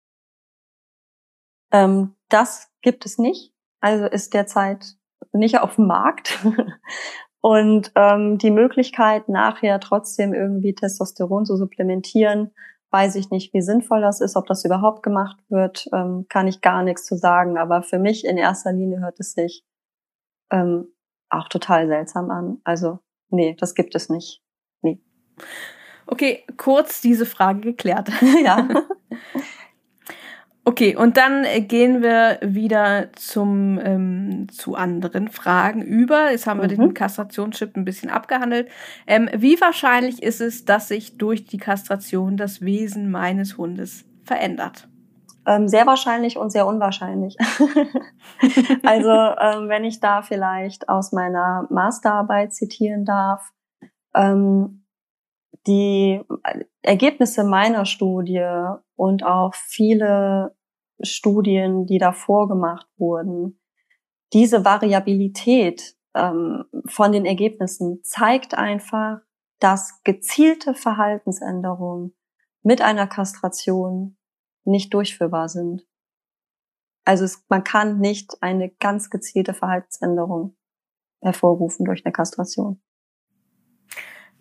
[1.71, 3.53] Ähm, das gibt es nicht.
[3.81, 4.95] Also ist derzeit
[5.35, 6.39] nicht auf dem Markt.
[7.41, 12.51] Und ähm, die Möglichkeit, nachher trotzdem irgendwie Testosteron zu supplementieren,
[12.89, 16.61] weiß ich nicht, wie sinnvoll das ist, ob das überhaupt gemacht wird, ähm, kann ich
[16.61, 17.57] gar nichts zu sagen.
[17.57, 19.63] Aber für mich in erster Linie hört es sich
[20.49, 20.87] ähm,
[21.29, 22.61] auch total seltsam an.
[22.63, 24.41] Also, nee, das gibt es nicht.
[24.81, 24.99] Nee.
[26.07, 28.09] Okay, kurz diese Frage geklärt.
[28.43, 28.67] ja.
[30.67, 36.31] Okay, und dann gehen wir wieder zum ähm, zu anderen Fragen über.
[36.31, 36.81] Jetzt haben wir mhm.
[36.81, 38.69] den Kastrationschip ein bisschen abgehandelt.
[39.05, 44.87] Ähm, wie wahrscheinlich ist es, dass sich durch die Kastration das Wesen meines Hundes verändert?
[45.45, 47.37] Ähm, sehr wahrscheinlich und sehr unwahrscheinlich.
[48.83, 53.51] also ähm, wenn ich da vielleicht aus meiner Masterarbeit zitieren darf,
[54.15, 54.84] ähm,
[55.67, 56.21] die
[56.81, 58.45] Ergebnisse meiner Studie
[58.95, 60.55] und auch viele
[61.01, 63.59] Studien, die davor gemacht wurden,
[64.33, 69.19] diese Variabilität ähm, von den Ergebnissen zeigt einfach,
[69.59, 72.15] dass gezielte Verhaltensänderungen
[72.63, 74.17] mit einer Kastration
[74.63, 75.87] nicht durchführbar sind.
[77.05, 80.57] Also es, man kann nicht eine ganz gezielte Verhaltensänderung
[81.21, 82.81] hervorrufen durch eine Kastration.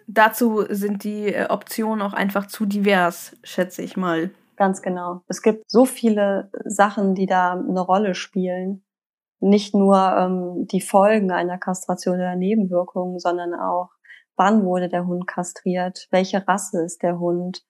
[0.07, 4.31] Dazu sind die äh, Optionen auch einfach zu divers, schätze ich mal.
[4.57, 5.23] Ganz genau.
[5.27, 8.85] Es gibt so viele Sachen, die da eine Rolle spielen.
[9.41, 13.91] Nicht nur ähm, die Folgen einer Kastration oder Nebenwirkungen, sondern auch,
[14.37, 17.65] wann wurde der Hund kastriert, welche Rasse ist der Hund,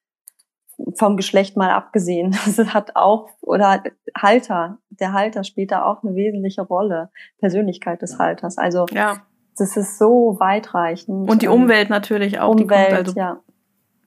[0.96, 2.36] vom Geschlecht mal abgesehen.
[2.56, 3.82] Das hat auch, oder
[4.16, 8.58] Halter, der Halter spielt da auch eine wesentliche Rolle, Persönlichkeit des Halters.
[8.58, 9.22] Also ja.
[9.56, 11.30] Das ist so weitreichend.
[11.30, 12.54] Und die Umwelt natürlich auch.
[12.54, 13.40] Umwelt, also ja.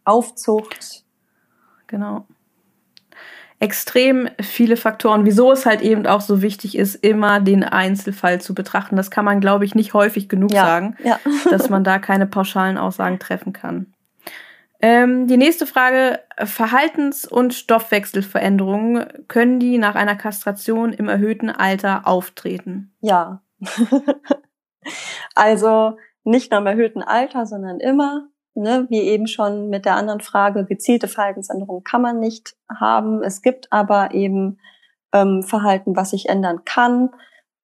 [0.04, 1.04] Aufzucht.
[1.88, 2.26] Genau
[3.60, 8.54] extrem viele Faktoren, wieso es halt eben auch so wichtig ist, immer den Einzelfall zu
[8.54, 8.96] betrachten.
[8.96, 11.20] Das kann man, glaube ich, nicht häufig genug ja, sagen, ja.
[11.50, 13.94] dass man da keine pauschalen Aussagen treffen kann.
[14.80, 22.06] Ähm, die nächste Frage, Verhaltens- und Stoffwechselveränderungen, können die nach einer Kastration im erhöhten Alter
[22.06, 22.92] auftreten?
[23.02, 23.42] Ja.
[25.36, 30.20] also nicht nur im erhöhten Alter, sondern immer ne, wie eben schon mit der anderen
[30.20, 33.24] Frage, gezielte Verhaltensänderungen kann man nicht haben.
[33.24, 34.60] Es gibt aber eben
[35.14, 37.12] ähm, Verhalten, was sich ändern kann.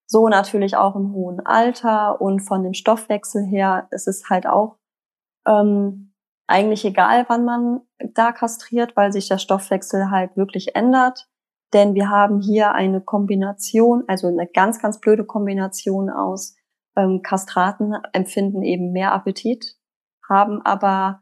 [0.06, 4.78] So natürlich auch im hohen Alter und von dem Stoffwechsel her ist es halt auch
[5.48, 6.14] ähm,
[6.48, 7.82] eigentlich egal, wann man
[8.14, 11.28] da kastriert, weil sich der Stoffwechsel halt wirklich ändert.
[11.74, 16.56] Denn wir haben hier eine Kombination, also eine ganz, ganz blöde Kombination aus
[16.96, 19.78] ähm, Kastraten empfinden eben mehr Appetit
[20.30, 21.22] haben aber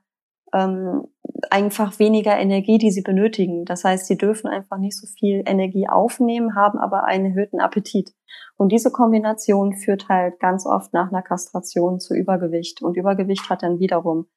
[0.53, 1.07] ähm,
[1.49, 3.65] einfach weniger Energie, die sie benötigen.
[3.65, 8.13] Das heißt, sie dürfen einfach nicht so viel Energie aufnehmen, haben aber einen erhöhten Appetit.
[8.57, 12.81] Und diese Kombination führt halt ganz oft nach einer Kastration zu Übergewicht.
[12.81, 14.27] Und Übergewicht hat dann wiederum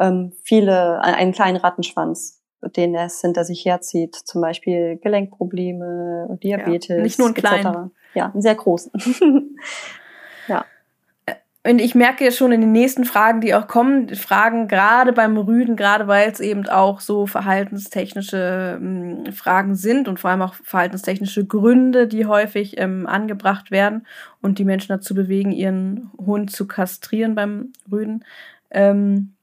[0.00, 2.42] ähm, viele, einen kleinen Rattenschwanz,
[2.76, 4.16] den es hinter sich herzieht.
[4.16, 6.96] Zum Beispiel Gelenkprobleme, Diabetes.
[6.96, 7.90] Ja, nicht nur einen kleinen.
[8.14, 8.90] Ja, einen sehr großen.
[11.62, 15.36] Und ich merke ja schon in den nächsten Fragen, die auch kommen, Fragen gerade beim
[15.36, 20.54] Rüden, gerade weil es eben auch so verhaltenstechnische ähm, Fragen sind und vor allem auch
[20.54, 24.06] verhaltenstechnische Gründe, die häufig ähm, angebracht werden
[24.40, 28.24] und die Menschen dazu bewegen, ihren Hund zu kastrieren beim Rüden.
[28.70, 29.34] Ähm,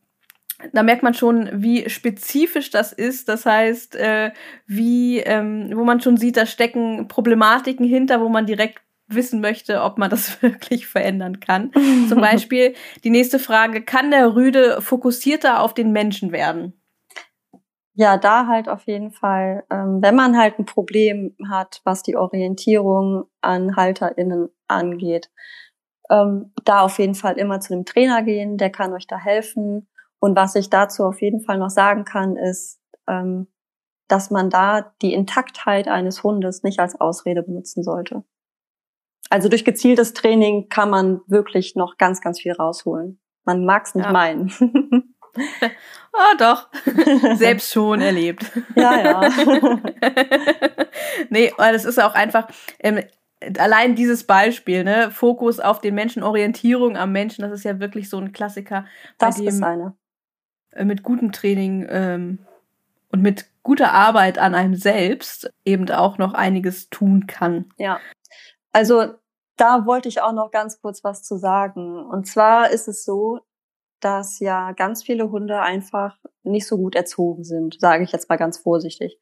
[0.73, 3.29] da merkt man schon, wie spezifisch das ist.
[3.29, 4.31] Das heißt, äh,
[4.65, 9.81] wie, ähm, wo man schon sieht, da stecken Problematiken hinter, wo man direkt wissen möchte,
[9.83, 11.71] ob man das wirklich verändern kann.
[12.09, 16.73] Zum Beispiel die nächste Frage, kann der Rüde fokussierter auf den Menschen werden?
[17.93, 22.15] Ja, da halt auf jeden Fall, ähm, wenn man halt ein Problem hat, was die
[22.15, 25.31] Orientierung an HalterInnen angeht,
[26.11, 29.87] ähm, da auf jeden Fall immer zu einem Trainer gehen, der kann euch da helfen.
[30.19, 33.47] Und was ich dazu auf jeden Fall noch sagen kann, ist, ähm,
[34.07, 38.23] dass man da die Intaktheit eines Hundes nicht als Ausrede benutzen sollte.
[39.29, 43.19] Also durch gezieltes Training kann man wirklich noch ganz, ganz viel rausholen.
[43.43, 44.11] Man mag es nicht ja.
[44.11, 44.51] meinen.
[46.13, 46.69] Ah, oh, doch.
[47.35, 48.51] Selbst schon erlebt.
[48.75, 49.29] Ja, ja.
[51.29, 52.47] nee, weil das ist auch einfach,
[52.79, 53.01] ähm,
[53.59, 58.09] allein dieses Beispiel, ne, Fokus auf den Menschen, Orientierung am Menschen, das ist ja wirklich
[58.09, 58.85] so ein Klassiker.
[59.19, 59.95] Das dem, ist eine.
[60.71, 62.39] Äh, mit gutem Training ähm,
[63.11, 67.65] und mit guter Arbeit an einem selbst eben auch noch einiges tun kann.
[67.77, 67.99] Ja.
[68.71, 69.15] Also
[69.57, 72.05] da wollte ich auch noch ganz kurz was zu sagen.
[72.05, 73.39] Und zwar ist es so,
[73.99, 78.37] dass ja ganz viele Hunde einfach nicht so gut erzogen sind, sage ich jetzt mal
[78.37, 79.19] ganz vorsichtig.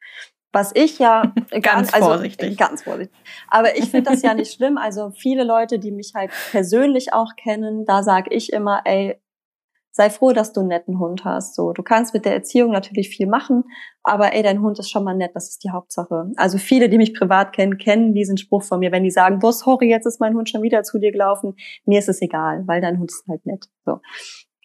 [0.52, 3.18] Was ich ja ganz also, vorsichtig, ganz vorsichtig.
[3.50, 4.78] Aber ich finde das ja nicht schlimm.
[4.78, 9.22] Also viele Leute, die mich halt persönlich auch kennen, da sage ich immer, ey,
[9.96, 11.56] sei froh, dass du einen netten Hund hast.
[11.56, 13.64] So, du kannst mit der Erziehung natürlich viel machen,
[14.04, 16.32] aber ey, dein Hund ist schon mal nett, das ist die Hauptsache.
[16.36, 19.54] Also viele, die mich privat kennen, kennen diesen Spruch von mir, wenn die sagen, boah,
[19.54, 21.56] sorry, jetzt ist mein Hund schon wieder zu dir gelaufen.
[21.86, 23.70] Mir ist es egal, weil dein Hund ist halt nett.
[23.86, 24.02] So,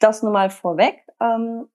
[0.01, 0.97] das nur mal vorweg.
[1.21, 1.67] Ähm,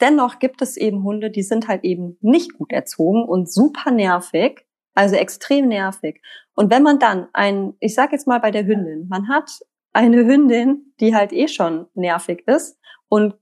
[0.00, 4.66] dennoch gibt es eben Hunde, die sind halt eben nicht gut erzogen und super nervig,
[4.96, 6.20] also extrem nervig.
[6.56, 9.60] Und wenn man dann ein, ich sag jetzt mal bei der Hündin, man hat
[9.94, 12.78] eine Hündin, die halt eh schon nervig ist
[13.08, 13.34] und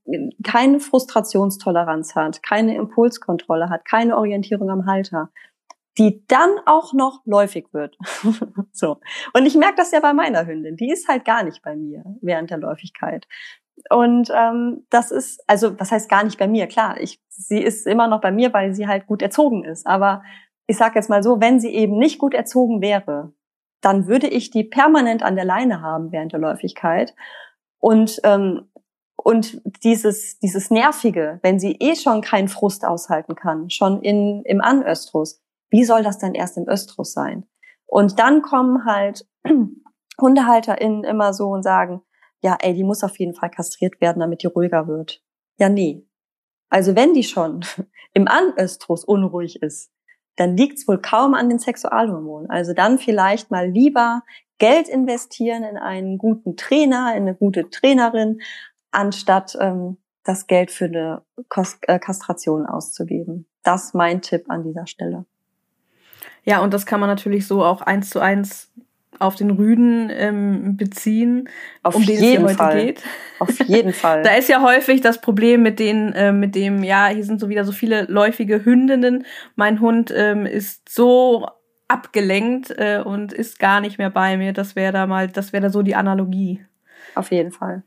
[0.45, 5.31] keine Frustrationstoleranz hat, keine Impulskontrolle hat, keine Orientierung am Halter,
[5.99, 7.97] die dann auch noch läufig wird.
[8.73, 9.01] so.
[9.35, 10.77] Und ich merke das ja bei meiner Hündin.
[10.77, 13.27] Die ist halt gar nicht bei mir während der Läufigkeit.
[13.91, 16.67] Und ähm, das ist, also was heißt gar nicht bei mir?
[16.67, 19.87] Klar, ich, sie ist immer noch bei mir, weil sie halt gut erzogen ist.
[19.87, 20.23] Aber
[20.67, 23.33] ich sage jetzt mal so, wenn sie eben nicht gut erzogen wäre,
[23.83, 27.15] dann würde ich die permanent an der Leine haben während der Läufigkeit.
[27.79, 28.71] Und, ähm,
[29.17, 34.61] und dieses, dieses Nervige, wenn sie eh schon keinen Frust aushalten kann, schon in, im
[34.61, 37.47] Anöstrus, wie soll das dann erst im Östrus sein?
[37.87, 39.27] Und dann kommen halt
[40.21, 42.03] HundehalterInnen immer so und sagen,
[42.41, 45.23] ja, ey, die muss auf jeden Fall kastriert werden, damit die ruhiger wird.
[45.59, 46.07] Ja, nee.
[46.69, 47.65] Also wenn die schon
[48.15, 49.91] im Anöstrus unruhig ist,
[50.37, 52.51] dann liegt es wohl kaum an den Sexualhormonen.
[52.51, 54.23] Also dann vielleicht mal lieber
[54.59, 58.41] Geld investieren in einen guten Trainer, in eine gute Trainerin,
[58.91, 61.23] anstatt ähm, das Geld für eine
[61.83, 63.47] äh, Kastration auszugeben.
[63.63, 65.25] Das mein Tipp an dieser Stelle.
[66.45, 68.73] Ja, und das kann man natürlich so auch eins zu eins
[69.19, 71.49] auf den Rüden ähm, beziehen,
[71.83, 72.85] auf um den es hier heute Fall.
[72.85, 73.03] geht.
[73.39, 74.23] Auf jeden Fall.
[74.25, 77.49] da ist ja häufig das Problem mit den, äh, mit dem, ja, hier sind so
[77.49, 79.25] wieder so viele läufige Hündinnen.
[79.55, 81.47] Mein Hund ähm, ist so
[81.89, 84.53] abgelenkt äh, und ist gar nicht mehr bei mir.
[84.53, 86.65] Das wäre da mal, das wäre da so die Analogie.
[87.15, 87.83] Auf jeden Fall.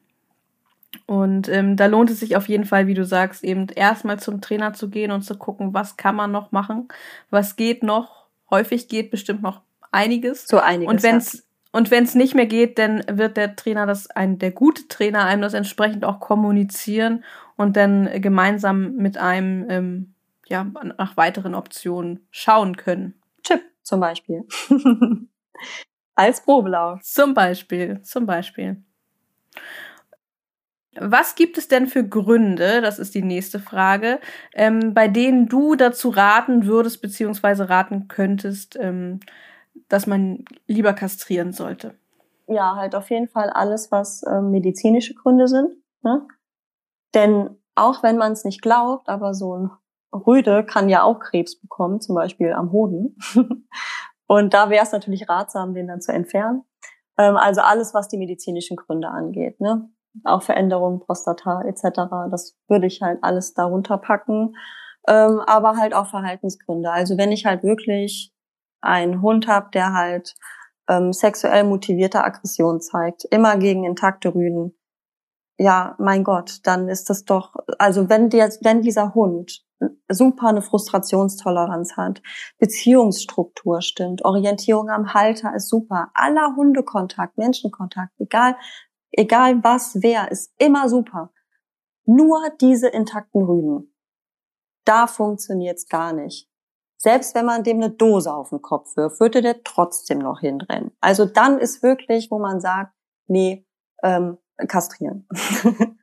[1.08, 4.42] Und ähm, da lohnt es sich auf jeden Fall, wie du sagst, eben erstmal zum
[4.42, 6.88] Trainer zu gehen und zu gucken, was kann man noch machen,
[7.30, 8.28] was geht noch.
[8.50, 9.62] Häufig geht bestimmt noch
[9.96, 10.48] einiges.
[10.48, 10.94] So einiges.
[10.94, 14.40] Und wenn es und wenn es nicht mehr geht, dann wird der Trainer das, ein,
[14.40, 17.26] der gute Trainer einem das entsprechend auch kommunizieren
[17.58, 20.14] und dann gemeinsam mit einem ähm,
[20.48, 20.64] ja,
[20.98, 23.16] nach weiteren Optionen schauen können.
[23.44, 24.46] Chip zum Beispiel.
[26.16, 27.02] Als Probelauf.
[27.02, 28.82] Zum Beispiel, zum Beispiel.
[30.98, 34.22] Was gibt es denn für Gründe, das ist die nächste Frage,
[34.54, 39.20] ähm, bei denen du dazu raten würdest, beziehungsweise raten könntest, ähm,
[39.90, 41.96] dass man lieber kastrieren sollte?
[42.48, 45.70] Ja, halt auf jeden Fall alles, was äh, medizinische Gründe sind.
[46.04, 46.28] Ne?
[47.14, 49.72] Denn auch wenn man es nicht glaubt, aber so ein
[50.14, 53.18] Rüde kann ja auch Krebs bekommen, zum Beispiel am Hoden.
[54.28, 56.64] Und da wäre es natürlich ratsam, den dann zu entfernen.
[57.18, 59.60] Ähm, also alles, was die medizinischen Gründe angeht.
[59.60, 59.90] Ne?
[60.24, 61.84] Auch Veränderungen, Prostata etc.
[62.32, 64.56] Das würde ich halt alles darunter packen.
[65.08, 66.92] Ähm, aber halt auch Verhaltensgründe.
[66.92, 68.35] Also wenn ich halt wirklich
[68.86, 70.36] einen Hund habe, der halt
[70.88, 74.78] ähm, sexuell motivierte Aggression zeigt, immer gegen intakte Rüden,
[75.58, 79.66] ja, mein Gott, dann ist das doch, also wenn der, wenn dieser Hund
[80.10, 82.22] super eine Frustrationstoleranz hat,
[82.60, 88.56] Beziehungsstruktur stimmt, Orientierung am Halter ist super, aller Hundekontakt, Menschenkontakt, egal,
[89.12, 91.32] egal was, wer, ist immer super.
[92.06, 93.96] Nur diese intakten Rüden,
[94.86, 96.50] da funktioniert's gar nicht.
[96.98, 100.92] Selbst wenn man dem eine Dose auf den Kopf wirft, würde der trotzdem noch hinrennen.
[101.02, 102.94] Also dann ist wirklich, wo man sagt,
[103.28, 103.66] nee,
[104.04, 105.28] ähm, kastrieren.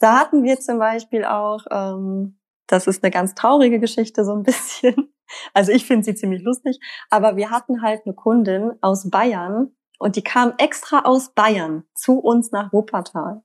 [0.00, 4.42] da hatten wir zum Beispiel auch, ähm, das ist eine ganz traurige Geschichte so ein
[4.42, 5.12] bisschen.
[5.54, 6.78] Also ich finde sie ziemlich lustig,
[7.10, 12.18] aber wir hatten halt eine Kundin aus Bayern und die kam extra aus Bayern zu
[12.20, 13.42] uns nach Wuppertal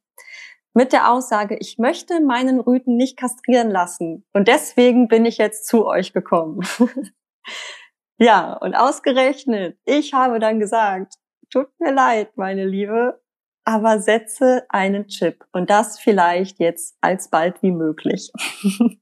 [0.73, 5.67] mit der Aussage, ich möchte meinen Rüden nicht kastrieren lassen und deswegen bin ich jetzt
[5.67, 6.61] zu euch gekommen.
[8.17, 11.15] ja, und ausgerechnet, ich habe dann gesagt,
[11.49, 13.21] tut mir leid, meine Liebe,
[13.65, 18.31] aber setze einen Chip und das vielleicht jetzt als bald wie möglich.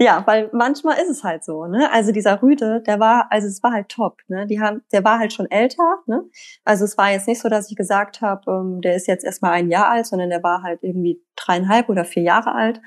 [0.00, 1.90] Ja, weil manchmal ist es halt so, ne?
[1.90, 4.46] Also dieser Rüde, der war, also es war halt top, ne?
[4.46, 6.22] Die haben, der war halt schon älter, ne?
[6.64, 9.52] Also es war jetzt nicht so, dass ich gesagt habe, ähm, der ist jetzt erstmal
[9.52, 12.80] ein Jahr alt, sondern der war halt irgendwie dreieinhalb oder vier Jahre alt.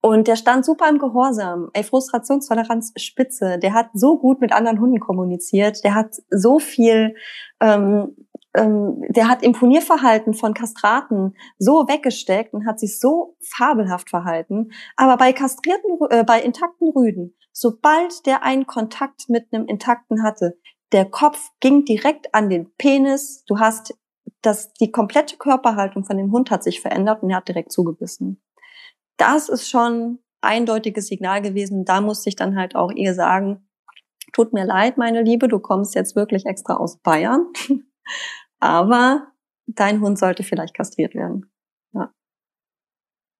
[0.00, 1.70] Und der stand super im Gehorsam.
[1.74, 3.58] Ey, Frustrationstoleranz spitze.
[3.58, 5.84] Der hat so gut mit anderen Hunden kommuniziert.
[5.84, 7.14] Der hat so viel
[7.60, 8.16] ähm,
[8.58, 14.72] ähm, der hat Imponierverhalten von Kastraten so weggesteckt und hat sich so fabelhaft verhalten.
[14.96, 20.58] Aber bei kastrierten, äh, bei intakten Rüden, sobald der einen Kontakt mit einem intakten hatte,
[20.92, 23.44] der Kopf ging direkt an den Penis.
[23.46, 23.94] Du hast
[24.42, 28.42] das, die komplette Körperhaltung von dem Hund hat sich verändert und er hat direkt zugebissen.
[29.16, 31.84] Das ist schon eindeutiges Signal gewesen.
[31.84, 33.68] Da musste ich dann halt auch ihr sagen,
[34.32, 37.46] tut mir leid, meine Liebe, du kommst jetzt wirklich extra aus Bayern.
[38.60, 39.28] Aber
[39.66, 41.50] dein Hund sollte vielleicht kastriert werden.
[41.92, 42.12] Ja.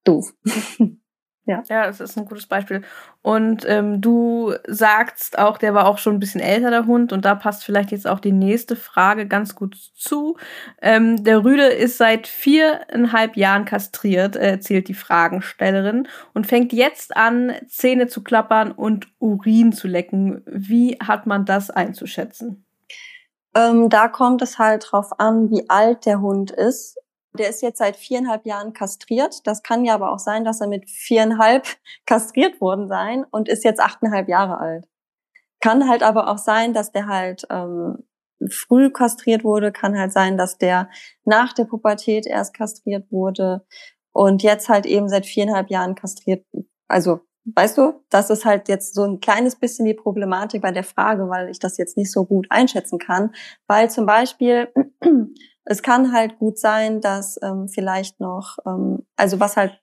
[0.04, 0.34] Doof.
[1.48, 1.62] Ja.
[1.70, 2.82] ja, das ist ein gutes Beispiel.
[3.22, 7.24] Und ähm, du sagst auch, der war auch schon ein bisschen älter, der Hund, und
[7.24, 10.36] da passt vielleicht jetzt auch die nächste Frage ganz gut zu.
[10.82, 17.16] Ähm, der Rüde ist seit viereinhalb Jahren kastriert, äh, erzählt die Fragenstellerin, und fängt jetzt
[17.16, 20.42] an, Zähne zu klappern und Urin zu lecken.
[20.44, 22.67] Wie hat man das einzuschätzen?
[23.58, 26.96] Ähm, da kommt es halt drauf an, wie alt der Hund ist
[27.38, 29.46] der ist jetzt seit viereinhalb Jahren kastriert.
[29.46, 31.66] Das kann ja aber auch sein, dass er mit viereinhalb
[32.06, 34.86] kastriert worden sein und ist jetzt achteinhalb Jahre alt.
[35.60, 38.04] Kann halt aber auch sein, dass der halt ähm,
[38.50, 39.72] früh kastriert wurde.
[39.72, 40.88] Kann halt sein, dass der
[41.24, 43.66] nach der Pubertät erst kastriert wurde
[44.12, 46.44] und jetzt halt eben seit viereinhalb Jahren kastriert.
[46.88, 47.20] Also
[47.54, 51.28] weißt du, das ist halt jetzt so ein kleines bisschen die Problematik bei der Frage,
[51.28, 53.32] weil ich das jetzt nicht so gut einschätzen kann.
[53.66, 54.72] Weil zum Beispiel
[55.64, 59.80] es kann halt gut sein, dass ähm, vielleicht noch, ähm, also was halt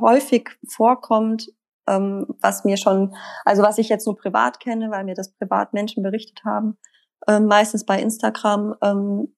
[0.00, 1.48] häufig vorkommt,
[1.88, 3.14] ähm, was mir schon,
[3.44, 6.78] also was ich jetzt nur privat kenne, weil mir das privat Menschen berichtet haben,
[7.28, 9.34] ähm, meistens bei Instagram, ähm,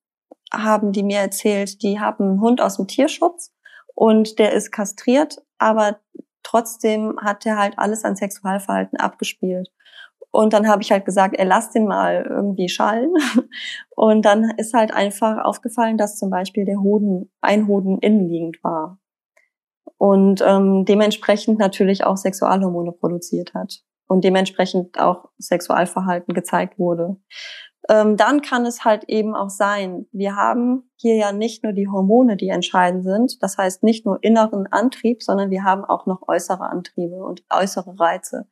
[0.53, 3.53] haben die mir erzählt, die haben einen Hund aus dem Tierschutz
[3.95, 5.99] und der ist kastriert, aber
[6.45, 9.69] trotzdem hat er halt alles an Sexualverhalten abgespielt.
[10.31, 13.15] Und dann habe ich halt gesagt, er lasst den mal irgendwie schallen.
[13.91, 18.99] Und dann ist halt einfach aufgefallen, dass zum Beispiel der Hoden, ein Hoden innenliegend war.
[19.97, 23.81] Und ähm, dementsprechend natürlich auch Sexualhormone produziert hat.
[24.07, 27.17] Und dementsprechend auch Sexualverhalten gezeigt wurde
[27.89, 31.89] ähm, dann kann es halt eben auch sein, wir haben hier ja nicht nur die
[31.89, 36.26] Hormone, die entscheidend sind, das heißt nicht nur inneren Antrieb, sondern wir haben auch noch
[36.26, 38.47] äußere Antriebe und äußere Reize.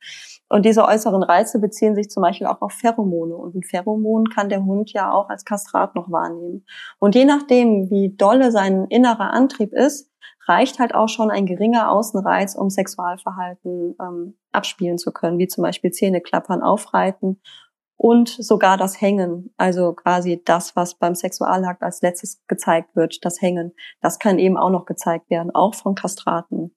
[0.51, 3.35] Und diese äußeren Reize beziehen sich zum Beispiel auch auf Pheromone.
[3.35, 6.67] Und ein Pheromon kann der Hund ja auch als Kastrat noch wahrnehmen.
[6.99, 10.11] Und je nachdem, wie dolle sein innerer Antrieb ist,
[10.47, 15.63] reicht halt auch schon ein geringer Außenreiz, um Sexualverhalten ähm, abspielen zu können, wie zum
[15.63, 17.41] Beispiel Zähne klappern, aufreiten
[18.03, 23.41] und sogar das Hängen, also quasi das, was beim Sexualakt als letztes gezeigt wird, das
[23.41, 26.75] Hängen, das kann eben auch noch gezeigt werden, auch von Kastraten.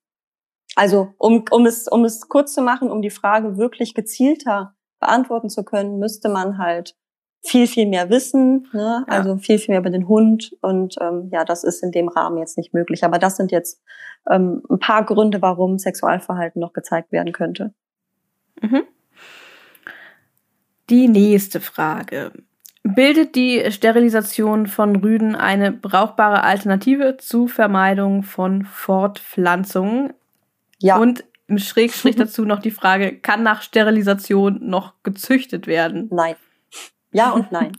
[0.75, 5.49] Also um, um, es, um es kurz zu machen, um die Frage wirklich gezielter beantworten
[5.49, 6.95] zu können, müsste man halt
[7.41, 9.03] viel, viel mehr wissen, ne?
[9.07, 9.15] Ja.
[9.15, 12.37] also viel, viel mehr über den Hund und ähm, ja, das ist in dem Rahmen
[12.37, 13.03] jetzt nicht möglich.
[13.03, 13.81] Aber das sind jetzt
[14.29, 17.73] ähm, ein paar Gründe, warum Sexualverhalten noch gezeigt werden könnte.
[18.61, 18.83] Mhm.
[20.89, 22.31] Die nächste Frage.
[22.83, 30.13] Bildet die Sterilisation von Rüden eine brauchbare Alternative zur Vermeidung von Fortpflanzungen?
[30.79, 30.97] Ja.
[30.97, 36.09] Und im Schrägstrich dazu noch die Frage, kann nach Sterilisation noch gezüchtet werden?
[36.11, 36.35] Nein.
[37.11, 37.71] Ja und nein.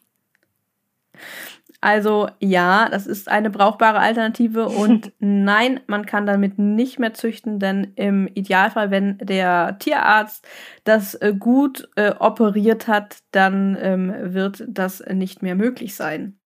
[1.80, 7.58] Also ja, das ist eine brauchbare Alternative und nein, man kann damit nicht mehr züchten,
[7.58, 10.46] denn im Idealfall, wenn der Tierarzt
[10.84, 16.38] das äh, gut äh, operiert hat, dann ähm, wird das nicht mehr möglich sein.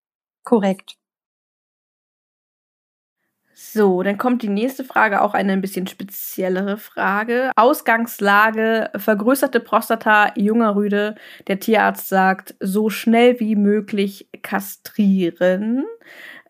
[0.44, 0.99] Korrekt.
[3.72, 7.52] So, dann kommt die nächste Frage, auch eine ein bisschen speziellere Frage.
[7.54, 11.14] Ausgangslage, vergrößerte Prostata, junger Rüde.
[11.46, 15.84] Der Tierarzt sagt, so schnell wie möglich kastrieren.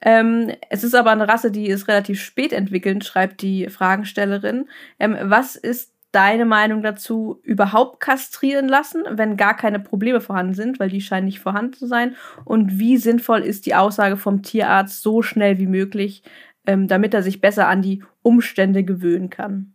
[0.00, 4.70] Ähm, es ist aber eine Rasse, die ist relativ spät entwickelt, schreibt die Fragenstellerin.
[4.98, 7.38] Ähm, was ist deine Meinung dazu?
[7.42, 11.86] Überhaupt kastrieren lassen, wenn gar keine Probleme vorhanden sind, weil die scheinen nicht vorhanden zu
[11.86, 12.16] sein?
[12.46, 16.22] Und wie sinnvoll ist die Aussage vom Tierarzt, so schnell wie möglich?
[16.70, 19.74] Ähm, damit er sich besser an die Umstände gewöhnen kann.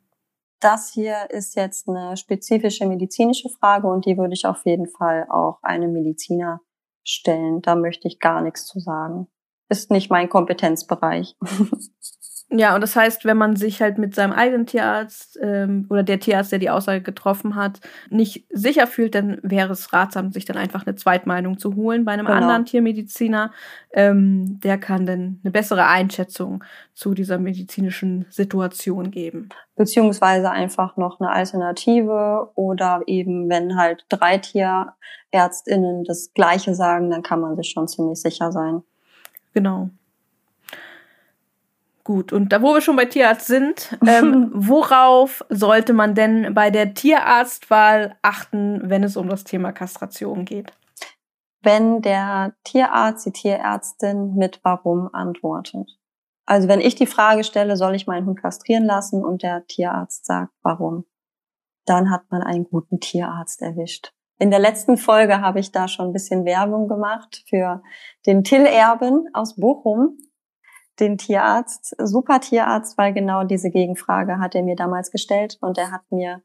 [0.62, 5.28] Das hier ist jetzt eine spezifische medizinische Frage und die würde ich auf jeden Fall
[5.30, 6.62] auch einem Mediziner
[7.04, 7.62] stellen.
[7.62, 9.28] Da möchte ich gar nichts zu sagen.
[9.68, 11.36] Ist nicht mein Kompetenzbereich.
[12.52, 16.20] Ja, und das heißt, wenn man sich halt mit seinem eigenen Tierarzt ähm, oder der
[16.20, 17.80] Tierarzt, der die Aussage getroffen hat,
[18.12, 22.12] nicht sicher fühlt, dann wäre es ratsam, sich dann einfach eine Zweitmeinung zu holen bei
[22.12, 22.38] einem genau.
[22.38, 23.52] anderen Tiermediziner.
[23.94, 29.50] Ähm, der kann dann eine bessere Einschätzung zu dieser medizinischen Situation geben.
[29.76, 37.24] Beziehungsweise einfach noch eine Alternative oder eben, wenn halt drei TierärztInnen das Gleiche sagen, dann
[37.24, 38.84] kann man sich schon ziemlich sicher sein.
[39.54, 39.90] Genau.
[42.06, 46.70] Gut, und da wo wir schon bei Tierarzt sind, ähm, worauf sollte man denn bei
[46.70, 50.72] der Tierarztwahl achten, wenn es um das Thema Kastration geht?
[51.66, 55.90] wenn der Tierarzt, die Tierärztin mit Warum antwortet.
[56.46, 60.28] Also wenn ich die Frage stelle, soll ich meinen Hund kastrieren lassen und der Tierarzt
[60.28, 61.06] sagt, warum,
[61.86, 64.14] dann hat man einen guten Tierarzt erwischt.
[64.38, 67.82] In der letzten Folge habe ich da schon ein bisschen Werbung gemacht für
[68.28, 70.18] den Till Erben aus Bochum,
[71.00, 75.92] den Tierarzt, super Tierarzt, weil genau diese Gegenfrage hat er mir damals gestellt und er
[75.92, 76.42] hat mir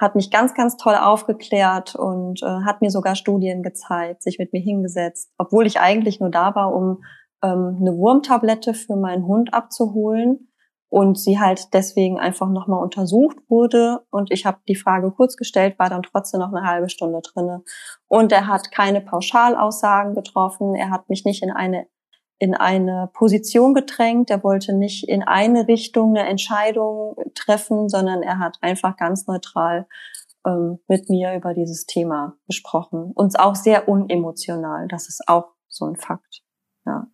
[0.00, 4.52] hat mich ganz, ganz toll aufgeklärt und äh, hat mir sogar Studien gezeigt, sich mit
[4.52, 7.04] mir hingesetzt, obwohl ich eigentlich nur da war, um
[7.44, 10.48] ähm, eine Wurmtablette für meinen Hund abzuholen
[10.88, 14.00] und sie halt deswegen einfach nochmal untersucht wurde.
[14.10, 17.62] Und ich habe die Frage kurz gestellt, war dann trotzdem noch eine halbe Stunde drinne.
[18.08, 21.86] Und er hat keine Pauschalaussagen getroffen, er hat mich nicht in eine
[22.44, 24.28] in eine Position gedrängt.
[24.28, 29.86] Er wollte nicht in eine Richtung eine Entscheidung treffen, sondern er hat einfach ganz neutral
[30.46, 33.12] ähm, mit mir über dieses Thema gesprochen.
[33.14, 34.88] Und auch sehr unemotional.
[34.88, 36.42] Das ist auch so ein Fakt.
[36.84, 37.06] Ja.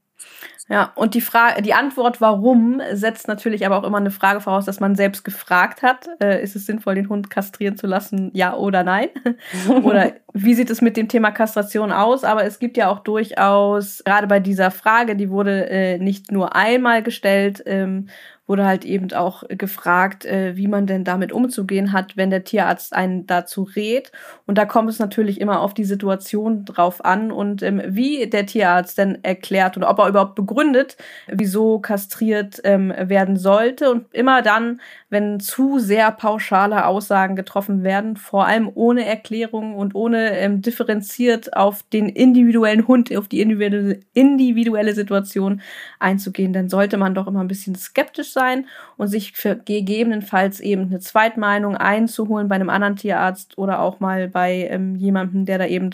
[0.71, 4.67] Ja, und die Frage, die Antwort warum setzt natürlich aber auch immer eine Frage voraus,
[4.67, 8.55] dass man selbst gefragt hat, äh, ist es sinnvoll, den Hund kastrieren zu lassen, ja
[8.55, 9.09] oder nein?
[9.83, 12.23] oder wie sieht es mit dem Thema Kastration aus?
[12.23, 16.55] Aber es gibt ja auch durchaus, gerade bei dieser Frage, die wurde äh, nicht nur
[16.55, 18.09] einmal gestellt, ähm,
[18.51, 22.93] wurde halt eben auch gefragt, äh, wie man denn damit umzugehen hat, wenn der Tierarzt
[22.93, 24.11] einen dazu rät.
[24.45, 28.47] Und da kommt es natürlich immer auf die Situation drauf an und ähm, wie der
[28.47, 30.97] Tierarzt denn erklärt und ob er überhaupt begründet,
[31.29, 33.89] wieso kastriert ähm, werden sollte.
[33.89, 34.81] Und immer dann,
[35.11, 41.57] wenn zu sehr pauschale Aussagen getroffen werden, vor allem ohne Erklärung und ohne ähm, differenziert
[41.57, 45.61] auf den individuellen Hund, auf die individuelle, Situation
[45.99, 50.61] einzugehen, dann sollte man doch immer ein bisschen skeptisch sein sein und sich für gegebenenfalls
[50.61, 55.59] eben eine Zweitmeinung einzuholen bei einem anderen Tierarzt oder auch mal bei ähm, jemandem, der
[55.59, 55.91] da eben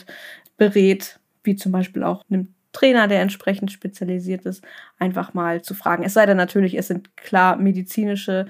[0.57, 4.63] berät, wie zum Beispiel auch einem Trainer, der entsprechend spezialisiert ist,
[4.99, 6.05] einfach mal zu fragen.
[6.05, 8.47] Es sei denn natürlich, es sind klar medizinische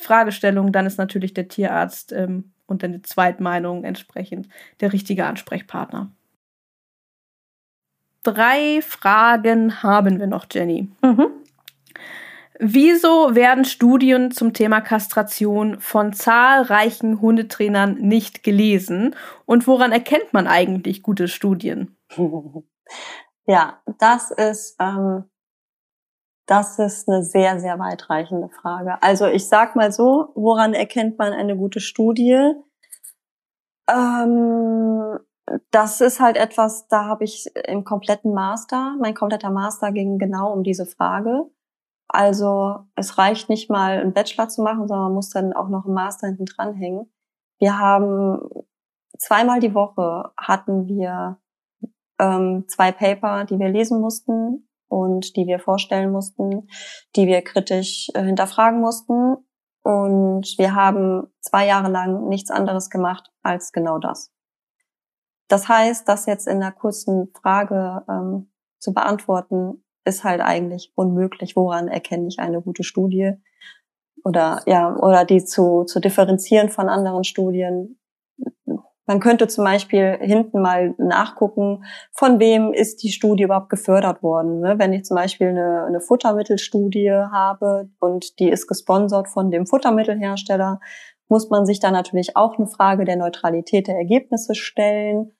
[0.00, 4.48] Fragestellungen, dann ist natürlich der Tierarzt ähm, und dann die Zweitmeinung entsprechend
[4.80, 6.12] der richtige Ansprechpartner.
[8.22, 10.88] Drei Fragen haben wir noch, Jenny.
[11.02, 11.26] Mhm.
[12.58, 19.16] Wieso werden Studien zum Thema Kastration von zahlreichen Hundetrainern nicht gelesen?
[19.44, 21.96] Und woran erkennt man eigentlich gute Studien?
[23.46, 25.24] Ja, das ist, ähm,
[26.46, 29.02] das ist eine sehr, sehr weitreichende Frage.
[29.02, 32.54] Also ich sag mal so, woran erkennt man eine gute Studie?
[33.88, 35.18] Ähm,
[35.70, 40.52] das ist halt etwas, da habe ich im kompletten Master, mein kompletter Master ging genau
[40.52, 41.48] um diese Frage.
[42.08, 45.84] Also es reicht nicht mal, einen Bachelor zu machen, sondern man muss dann auch noch
[45.84, 47.12] einen Master hinten dranhängen.
[47.58, 48.40] Wir haben
[49.18, 51.38] zweimal die Woche hatten wir
[52.18, 56.68] ähm, zwei Paper, die wir lesen mussten und die wir vorstellen mussten,
[57.16, 59.36] die wir kritisch äh, hinterfragen mussten.
[59.82, 64.32] Und wir haben zwei Jahre lang nichts anderes gemacht als genau das.
[65.48, 71.56] Das heißt, das jetzt in einer kurzen Frage ähm, zu beantworten, ist halt eigentlich unmöglich.
[71.56, 73.32] Woran erkenne ich eine gute Studie?
[74.24, 77.98] Oder ja, oder die zu, zu differenzieren von anderen Studien.
[79.06, 84.60] Man könnte zum Beispiel hinten mal nachgucken, von wem ist die Studie überhaupt gefördert worden.
[84.60, 84.78] Ne?
[84.78, 90.80] Wenn ich zum Beispiel eine, eine Futtermittelstudie habe und die ist gesponsert von dem Futtermittelhersteller,
[91.28, 95.32] muss man sich da natürlich auch eine Frage der Neutralität der Ergebnisse stellen.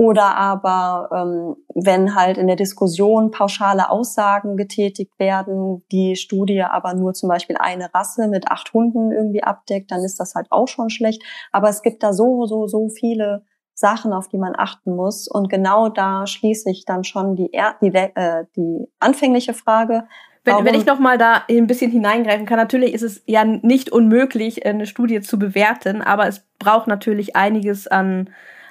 [0.00, 6.94] Oder aber, ähm, wenn halt in der Diskussion pauschale Aussagen getätigt werden, die Studie aber
[6.94, 10.68] nur zum Beispiel eine Rasse mit acht Hunden irgendwie abdeckt, dann ist das halt auch
[10.68, 11.22] schon schlecht.
[11.52, 13.44] Aber es gibt da so, so, so viele
[13.74, 15.28] Sachen, auf die man achten muss.
[15.28, 17.50] Und genau da schließe ich dann schon die,
[17.82, 20.04] die, äh, die anfängliche Frage.
[20.44, 23.92] Wenn, wenn ich noch mal da ein bisschen hineingreifen kann, natürlich ist es ja nicht
[23.92, 28.30] unmöglich, eine Studie zu bewerten, aber es braucht natürlich einiges an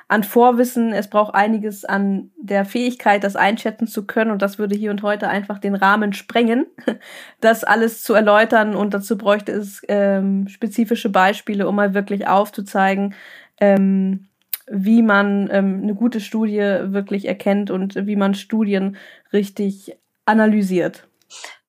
[0.10, 4.32] an Vorwissen, es braucht einiges an der Fähigkeit, das einschätzen zu können.
[4.32, 6.66] Und das würde hier und heute einfach den Rahmen sprengen,
[7.42, 8.76] das alles zu erläutern.
[8.76, 13.14] Und dazu bräuchte es ähm, spezifische Beispiele, um mal wirklich aufzuzeigen,
[13.62, 14.28] ähm,
[14.68, 18.98] wie man ähm, eine gute Studie wirklich erkennt und wie man Studien
[19.32, 19.96] richtig
[20.26, 21.08] analysiert.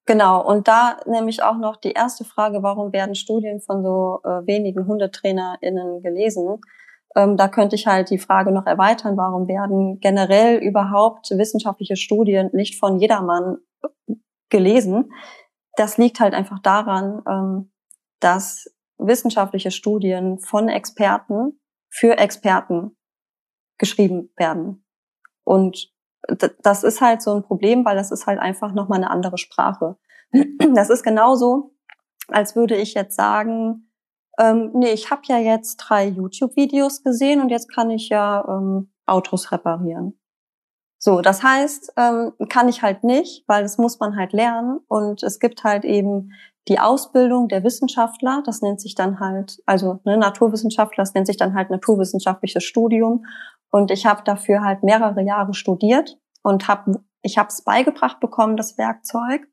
[0.07, 4.47] Genau, und da nämlich auch noch die erste Frage, warum werden Studien von so äh,
[4.47, 6.59] wenigen HundetrainerInnen gelesen?
[7.17, 12.51] Ähm, da könnte ich halt die Frage noch erweitern, warum werden generell überhaupt wissenschaftliche Studien
[12.53, 13.59] nicht von jedermann
[14.49, 15.13] gelesen?
[15.77, 17.73] Das liegt halt einfach daran, ähm,
[18.21, 18.67] dass
[18.99, 21.59] wissenschaftliche Studien von Experten
[21.89, 22.97] für Experten
[23.79, 24.85] geschrieben werden.
[25.45, 25.93] Und
[26.63, 29.97] das ist halt so ein Problem, weil das ist halt einfach nochmal eine andere Sprache.
[30.75, 31.75] Das ist genauso,
[32.29, 33.90] als würde ich jetzt sagen,
[34.41, 38.91] ähm, nee, ich habe ja jetzt drei YouTube-Videos gesehen und jetzt kann ich ja ähm,
[39.07, 40.19] Autos reparieren.
[40.99, 44.81] So, das heißt, ähm, kann ich halt nicht, weil das muss man halt lernen.
[44.89, 46.33] Und es gibt halt eben
[46.69, 51.39] die Ausbildung der Wissenschaftler, das nennt sich dann halt, also ne, Naturwissenschaftler, das nennt sich
[51.39, 53.25] dann halt naturwissenschaftliches Studium.
[53.71, 58.57] Und ich habe dafür halt mehrere Jahre studiert und habe ich habe es beigebracht bekommen,
[58.57, 59.47] das Werkzeug.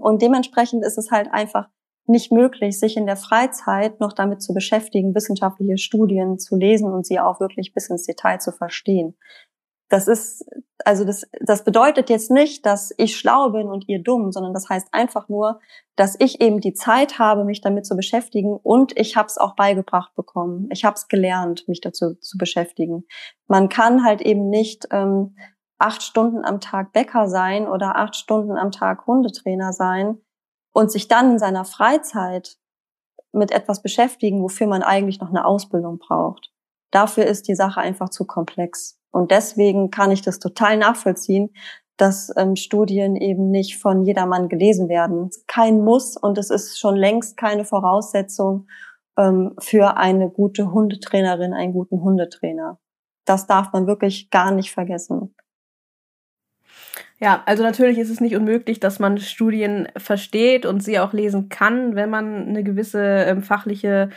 [0.00, 1.68] Und dementsprechend ist es halt einfach
[2.06, 7.06] nicht möglich, sich in der Freizeit noch damit zu beschäftigen, wissenschaftliche Studien zu lesen und
[7.06, 9.16] sie auch wirklich bis ins Detail zu verstehen.
[9.88, 10.44] Das ist,
[10.84, 14.68] also das, das bedeutet jetzt nicht, dass ich schlau bin und ihr dumm, sondern das
[14.68, 15.60] heißt einfach nur,
[15.94, 19.54] dass ich eben die Zeit habe, mich damit zu beschäftigen und ich habe es auch
[19.54, 20.68] beigebracht bekommen.
[20.72, 23.04] Ich habe es gelernt, mich dazu zu beschäftigen.
[23.46, 25.36] Man kann halt eben nicht ähm,
[25.78, 30.18] acht Stunden am Tag Bäcker sein oder acht Stunden am Tag Hundetrainer sein
[30.74, 32.58] und sich dann in seiner Freizeit
[33.32, 36.52] mit etwas beschäftigen, wofür man eigentlich noch eine Ausbildung braucht.
[36.90, 39.00] Dafür ist die Sache einfach zu komplex.
[39.10, 41.54] Und deswegen kann ich das total nachvollziehen,
[41.96, 45.30] dass ähm, Studien eben nicht von jedermann gelesen werden.
[45.46, 48.66] Kein Muss und es ist schon längst keine Voraussetzung
[49.16, 52.80] ähm, für eine gute Hundetrainerin, einen guten Hundetrainer.
[53.24, 55.34] Das darf man wirklich gar nicht vergessen.
[57.24, 61.48] Ja, also natürlich ist es nicht unmöglich, dass man Studien versteht und sie auch lesen
[61.48, 64.10] kann, wenn man eine gewisse ähm, fachliche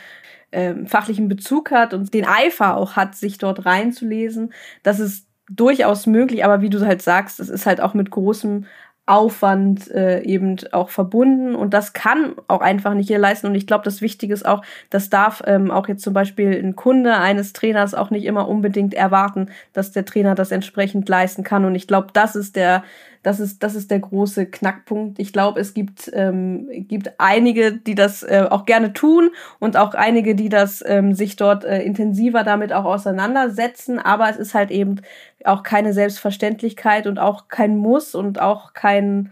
[0.51, 4.51] ähm, fachlichen Bezug hat und den Eifer auch hat, sich dort reinzulesen.
[4.83, 8.65] Das ist durchaus möglich, aber wie du halt sagst, es ist halt auch mit großem
[9.07, 13.65] Aufwand äh, eben auch verbunden und das kann auch einfach nicht jeder leisten und ich
[13.65, 17.53] glaube, das Wichtige ist auch, das darf ähm, auch jetzt zum Beispiel ein Kunde eines
[17.53, 21.87] Trainers auch nicht immer unbedingt erwarten, dass der Trainer das entsprechend leisten kann und ich
[21.87, 22.83] glaube, das ist der
[23.27, 25.19] das ist, das ist der große Knackpunkt.
[25.19, 29.93] Ich glaube, es gibt, ähm, gibt einige, die das äh, auch gerne tun und auch
[29.95, 33.99] einige, die das ähm, sich dort äh, intensiver damit auch auseinandersetzen.
[33.99, 35.01] Aber es ist halt eben
[35.47, 39.31] auch keine Selbstverständlichkeit und auch kein Muss und auch kein,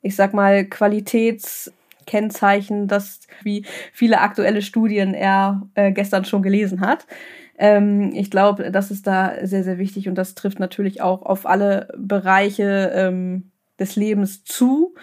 [0.00, 7.06] ich sag mal, Qualitätskennzeichen, das wie viele aktuelle Studien er äh, gestern schon gelesen hat.
[7.58, 11.46] Ähm, ich glaube, das ist da sehr, sehr wichtig und das trifft natürlich auch auf
[11.46, 14.94] alle Bereiche ähm, des Lebens zu.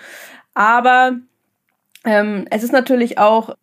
[0.53, 1.17] Aber
[2.05, 3.55] ähm, es ist natürlich auch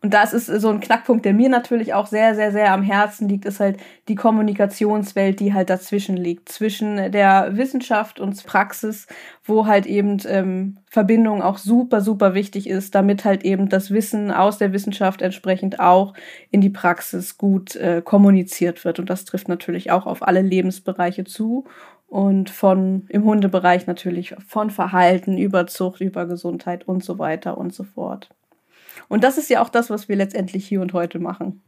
[0.00, 3.28] und das ist so ein Knackpunkt, der mir natürlich auch sehr, sehr, sehr am Herzen
[3.28, 3.78] liegt, ist halt
[4.08, 9.06] die Kommunikationswelt, die halt dazwischen liegt, zwischen der Wissenschaft und Praxis,
[9.44, 14.30] wo halt eben ähm, Verbindung auch super, super wichtig ist, damit halt eben das Wissen
[14.30, 16.14] aus der Wissenschaft entsprechend auch
[16.50, 18.98] in die Praxis gut äh, kommuniziert wird.
[18.98, 21.64] Und das trifft natürlich auch auf alle Lebensbereiche zu
[22.08, 27.74] und von im Hundebereich natürlich von Verhalten über Zucht, über Gesundheit und so weiter und
[27.74, 28.28] so fort.
[29.08, 31.62] Und das ist ja auch das, was wir letztendlich hier und heute machen.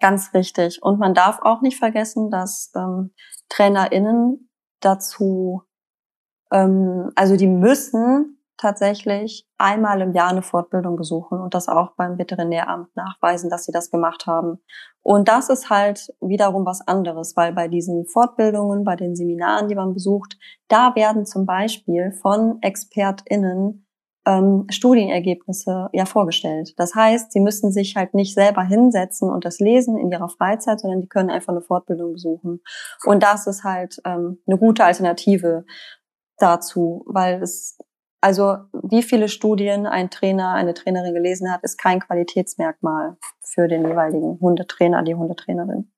[0.00, 0.82] Ganz richtig.
[0.82, 3.12] Und man darf auch nicht vergessen, dass ähm,
[3.48, 5.62] TrainerInnen dazu,
[6.50, 12.18] ähm, also die müssen tatsächlich einmal im Jahr eine Fortbildung besuchen und das auch beim
[12.18, 14.58] Veterinäramt nachweisen, dass sie das gemacht haben.
[15.02, 19.74] Und das ist halt wiederum was anderes, weil bei diesen Fortbildungen, bei den Seminaren, die
[19.74, 23.86] man besucht, da werden zum Beispiel von ExpertInnen
[24.26, 26.74] ähm, Studienergebnisse ja vorgestellt.
[26.76, 30.80] Das heißt, sie müssen sich halt nicht selber hinsetzen und das lesen in ihrer Freizeit,
[30.80, 32.60] sondern die können einfach eine Fortbildung besuchen.
[33.04, 35.64] Und das ist halt ähm, eine gute Alternative
[36.38, 37.76] dazu, weil es
[38.24, 43.84] also wie viele Studien ein Trainer, eine Trainerin gelesen hat, ist kein Qualitätsmerkmal für den
[43.84, 45.90] jeweiligen Hundetrainer, die Hundetrainerin.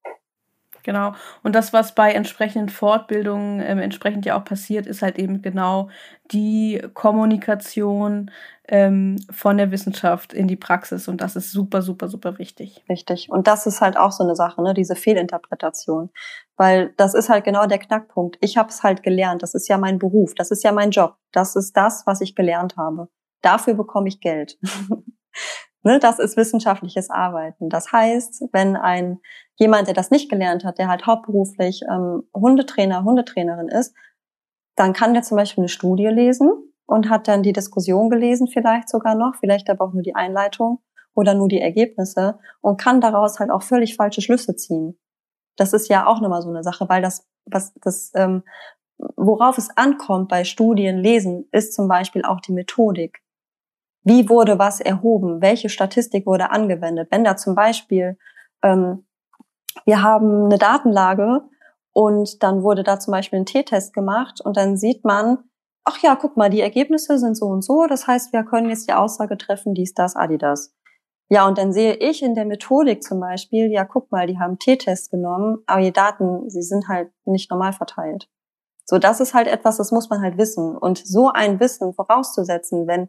[0.85, 1.15] Genau.
[1.43, 5.89] Und das, was bei entsprechenden Fortbildungen ähm, entsprechend ja auch passiert, ist halt eben genau
[6.31, 8.31] die Kommunikation
[8.69, 11.09] ähm, von der Wissenschaft in die Praxis.
[11.09, 12.85] Und das ist super, super, super wichtig.
[12.89, 13.31] Richtig.
[13.31, 14.75] Und das ist halt auch so eine Sache, ne?
[14.75, 16.11] diese Fehlinterpretation.
[16.57, 18.37] Weil das ist halt genau der Knackpunkt.
[18.41, 19.43] Ich habe es halt gelernt.
[19.43, 20.35] Das ist ja mein Beruf.
[20.35, 21.17] Das ist ja mein Job.
[21.33, 23.09] Das ist das, was ich gelernt habe.
[23.43, 24.59] Dafür bekomme ich Geld.
[25.87, 27.69] Ne, das ist wissenschaftliches Arbeiten.
[27.69, 29.21] Das heißt, wenn ein
[29.57, 33.95] jemand, der das nicht gelernt hat, der halt hauptberuflich ähm, Hundetrainer, Hundetrainerin ist,
[34.77, 36.51] dann kann der zum Beispiel eine Studie lesen
[36.87, 40.81] und hat dann die Diskussion gelesen, vielleicht sogar noch, vielleicht aber auch nur die Einleitung
[41.15, 44.99] oder nur die Ergebnisse und kann daraus halt auch völlig falsche Schlüsse ziehen.
[45.57, 48.43] Das ist ja auch nochmal so eine Sache, weil das, was das, ähm,
[49.17, 53.24] worauf es ankommt bei Studien lesen, ist zum Beispiel auch die Methodik.
[54.05, 55.41] Wie wurde was erhoben?
[55.41, 57.09] Welche Statistik wurde angewendet?
[57.11, 58.17] Wenn da zum Beispiel
[58.63, 59.05] ähm,
[59.85, 61.43] wir haben eine Datenlage
[61.93, 65.39] Und dann wurde da zum Beispiel ein T-Test gemacht und dann sieht man,
[65.85, 67.87] ach ja, guck mal, die Ergebnisse sind so und so.
[67.87, 70.75] Das heißt, wir können jetzt die Aussage treffen, dies, das, Adidas.
[71.31, 74.59] Ja, und dann sehe ich in der Methodik zum Beispiel, ja, guck mal, die haben
[74.59, 78.29] T-Test genommen, aber die Daten, sie sind halt nicht normal verteilt.
[78.87, 80.77] So, das ist halt etwas, das muss man halt wissen.
[80.77, 83.09] Und so ein Wissen vorauszusetzen, wenn,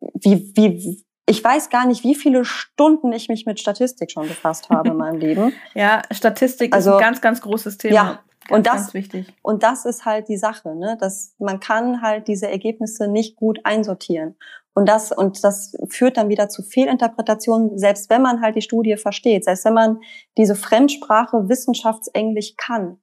[0.00, 4.70] wie, wie, ich weiß gar nicht, wie viele Stunden ich mich mit Statistik schon befasst
[4.70, 5.52] habe in meinem Leben.
[5.74, 7.94] Ja, Statistik also, ist ein ganz, ganz großes Thema.
[7.94, 9.34] Ja, Ganz, und das, ganz wichtig.
[9.42, 10.96] Und das ist halt die Sache, ne?
[10.98, 14.36] Dass man kann halt diese Ergebnisse nicht gut einsortieren.
[14.72, 18.96] Und das, und das führt dann wieder zu Fehlinterpretationen, selbst wenn man halt die Studie
[18.96, 20.00] versteht, selbst wenn man
[20.38, 22.98] diese Fremdsprache Wissenschaftsenglisch kann,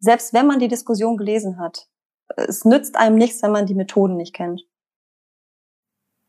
[0.00, 1.88] selbst wenn man die Diskussion gelesen hat.
[2.36, 4.62] Es nützt einem nichts, wenn man die Methoden nicht kennt.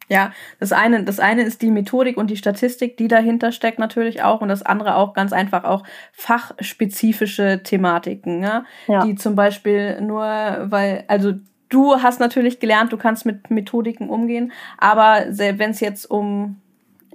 [0.10, 4.22] Ja, das eine, das eine ist die Methodik und die Statistik, die dahinter steckt natürlich
[4.22, 8.66] auch und das andere auch ganz einfach auch fachspezifische Thematiken, ja?
[8.88, 9.06] ja.
[9.06, 11.34] die zum Beispiel nur, weil, also
[11.70, 16.60] du hast natürlich gelernt, du kannst mit Methodiken umgehen, aber wenn es jetzt um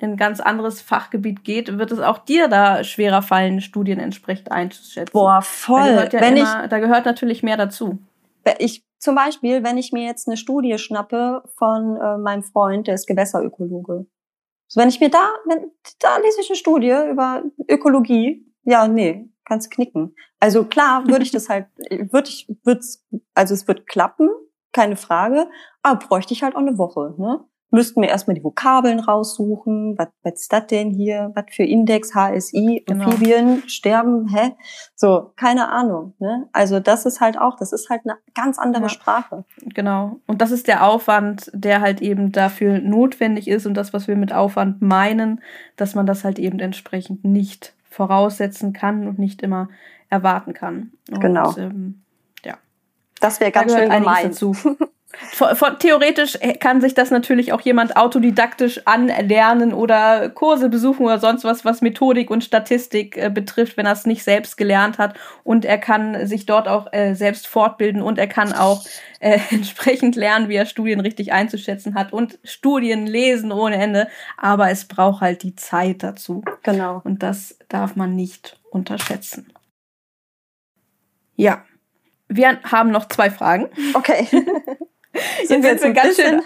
[0.00, 5.12] ein ganz anderes Fachgebiet geht, wird es auch dir da schwerer fallen, Studien entsprechend einzuschätzen.
[5.12, 5.80] Boah, voll.
[5.80, 7.98] Da gehört, ja wenn immer, ich, da gehört natürlich mehr dazu.
[8.58, 12.94] Ich zum Beispiel, wenn ich mir jetzt eine Studie schnappe von äh, meinem Freund, der
[12.94, 14.06] ist Gewässerökologe.
[14.66, 15.70] So, wenn ich mir da, wenn,
[16.00, 20.14] da lese ich eine Studie über Ökologie, ja, nee, kannst knicken.
[20.40, 21.66] Also klar, würde ich das halt,
[22.12, 24.28] würde ich, wird's, also es wird klappen,
[24.72, 25.48] keine Frage,
[25.82, 27.47] aber bräuchte ich halt auch eine Woche, ne?
[27.70, 29.96] Müssten wir erstmal die Vokabeln raussuchen.
[29.98, 31.32] Was, was ist das denn hier?
[31.34, 33.04] Was für Index, HSI, genau.
[33.04, 34.52] Amphibien, Sterben, hä?
[34.94, 36.14] So, keine Ahnung.
[36.18, 36.48] Ne?
[36.52, 38.88] Also das ist halt auch, das ist halt eine ganz andere ja.
[38.88, 39.44] Sprache.
[39.74, 40.20] Genau.
[40.26, 44.16] Und das ist der Aufwand, der halt eben dafür notwendig ist und das, was wir
[44.16, 45.42] mit Aufwand meinen,
[45.76, 49.68] dass man das halt eben entsprechend nicht voraussetzen kann und nicht immer
[50.08, 50.92] erwarten kann.
[51.10, 51.54] Und, genau.
[51.58, 52.02] Ähm,
[52.44, 52.56] ja.
[53.20, 54.24] Das wäre ganz da schön gemein.
[54.24, 54.56] Dazu.
[55.78, 61.64] Theoretisch kann sich das natürlich auch jemand autodidaktisch anlernen oder Kurse besuchen oder sonst was,
[61.64, 65.18] was Methodik und Statistik äh, betrifft, wenn er es nicht selbst gelernt hat.
[65.44, 68.84] Und er kann sich dort auch äh, selbst fortbilden und er kann auch
[69.20, 74.08] äh, entsprechend lernen, wie er Studien richtig einzuschätzen hat und Studien lesen ohne Ende.
[74.36, 76.44] Aber es braucht halt die Zeit dazu.
[76.64, 77.00] Genau.
[77.02, 79.50] Und das darf man nicht unterschätzen.
[81.34, 81.64] Ja.
[82.30, 83.70] Wir haben noch zwei Fragen.
[83.94, 84.28] Okay.
[85.44, 86.42] sind wir jetzt ein ganz bisschen, schön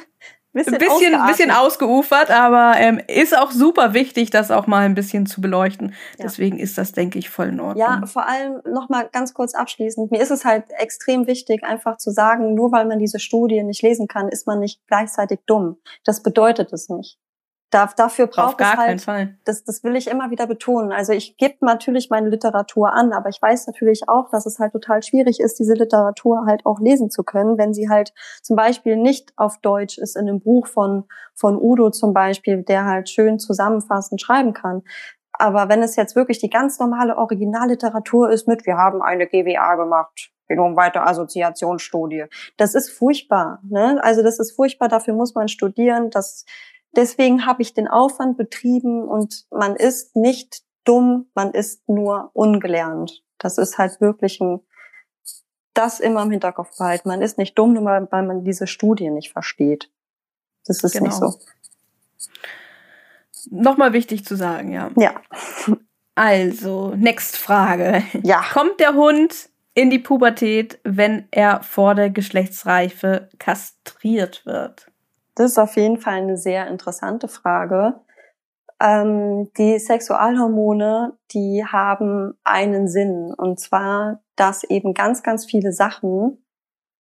[0.53, 5.27] bisschen, bisschen, bisschen ausgeufert, aber ähm, ist auch super wichtig, das auch mal ein bisschen
[5.27, 5.95] zu beleuchten.
[6.19, 6.25] Ja.
[6.25, 7.79] Deswegen ist das, denke ich, voll in Ordnung.
[7.79, 10.11] Ja, vor allem noch mal ganz kurz abschließend.
[10.11, 13.83] Mir ist es halt extrem wichtig, einfach zu sagen, nur weil man diese Studie nicht
[13.83, 15.79] lesen kann, ist man nicht gleichzeitig dumm.
[16.05, 17.19] Das bedeutet es nicht.
[17.73, 19.09] Da, dafür braucht es halt,
[19.45, 20.93] Das, das will ich immer wieder betonen.
[20.93, 24.73] Also ich gebe natürlich meine Literatur an, aber ich weiß natürlich auch, dass es halt
[24.73, 28.13] total schwierig ist, diese Literatur halt auch lesen zu können, wenn sie halt
[28.43, 31.05] zum Beispiel nicht auf Deutsch ist in einem Buch von,
[31.35, 34.83] von Udo zum Beispiel, der halt schön zusammenfassend schreiben kann.
[35.33, 39.77] Aber wenn es jetzt wirklich die ganz normale Originalliteratur ist mit, wir haben eine GWA
[39.77, 42.27] gemacht, Genom weiter Assoziationsstudie.
[42.59, 43.61] Das ist furchtbar.
[43.63, 43.99] Ne?
[44.03, 46.11] Also das ist furchtbar, dafür muss man studieren.
[46.11, 46.45] Das
[46.95, 53.23] Deswegen habe ich den Aufwand betrieben und man ist nicht dumm, man ist nur ungelernt.
[53.39, 54.61] Das ist halt wirklich ein,
[55.75, 57.09] das immer im Hinterkopf behalten.
[57.09, 59.91] Man ist nicht dumm, nur weil man diese Studie nicht versteht.
[60.67, 61.07] Das ist genau.
[61.07, 61.35] nicht so.
[63.51, 64.91] Nochmal wichtig zu sagen, ja.
[64.97, 65.21] Ja.
[66.15, 68.03] Also, next Frage.
[68.23, 68.43] Ja.
[68.53, 74.92] Kommt der Hund in die Pubertät, wenn er vor der Geschlechtsreife kastriert wird?
[75.35, 78.01] Das ist auf jeden Fall eine sehr interessante Frage.
[78.81, 86.45] Ähm, die Sexualhormone, die haben einen Sinn, und zwar, dass eben ganz, ganz viele Sachen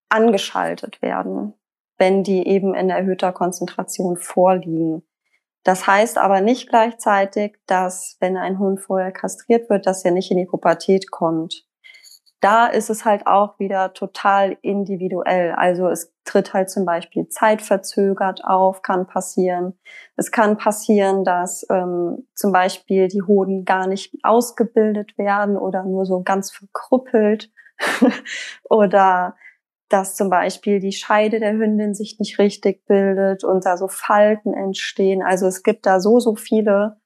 [0.09, 1.55] angeschaltet werden,
[1.99, 5.03] wenn die eben in erhöhter Konzentration vorliegen.
[5.65, 10.31] Das heißt aber nicht gleichzeitig, dass wenn ein Hund vorher kastriert wird, dass er nicht
[10.31, 11.67] in die Pubertät kommt
[12.43, 15.53] da ist es halt auch wieder total individuell.
[15.53, 19.79] Also es tritt halt zum Beispiel zeitverzögert auf, kann passieren.
[20.17, 26.05] Es kann passieren, dass ähm, zum Beispiel die Hoden gar nicht ausgebildet werden oder nur
[26.05, 27.51] so ganz verkrüppelt.
[28.69, 29.37] oder
[29.89, 34.55] dass zum Beispiel die Scheide der Hündin sich nicht richtig bildet und da so Falten
[34.55, 35.23] entstehen.
[35.23, 36.97] Also es gibt da so, so viele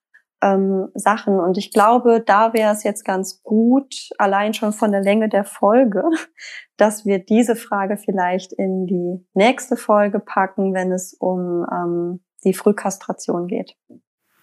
[0.42, 1.40] ähm, Sachen.
[1.40, 5.44] Und ich glaube, da wäre es jetzt ganz gut, allein schon von der Länge der
[5.44, 6.04] Folge,
[6.76, 12.54] dass wir diese Frage vielleicht in die nächste Folge packen, wenn es um ähm, die
[12.54, 13.76] Frühkastration geht.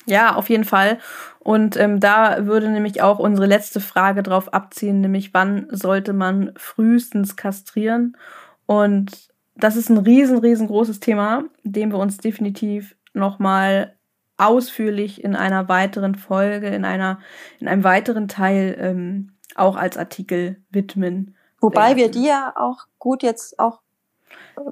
[0.06, 0.98] Ja, auf jeden Fall.
[1.40, 6.52] Und ähm, da würde nämlich auch unsere letzte Frage drauf abziehen, nämlich wann sollte man
[6.58, 8.18] frühestens kastrieren?
[8.66, 13.96] Und das ist ein riesen, riesengroßes Thema, dem wir uns definitiv nochmal
[14.44, 17.20] ausführlich in einer weiteren Folge, in einer,
[17.60, 21.36] in einem weiteren Teil ähm, auch als Artikel widmen.
[21.62, 21.98] Wobei werden.
[21.98, 23.82] wir die ja auch gut jetzt auch.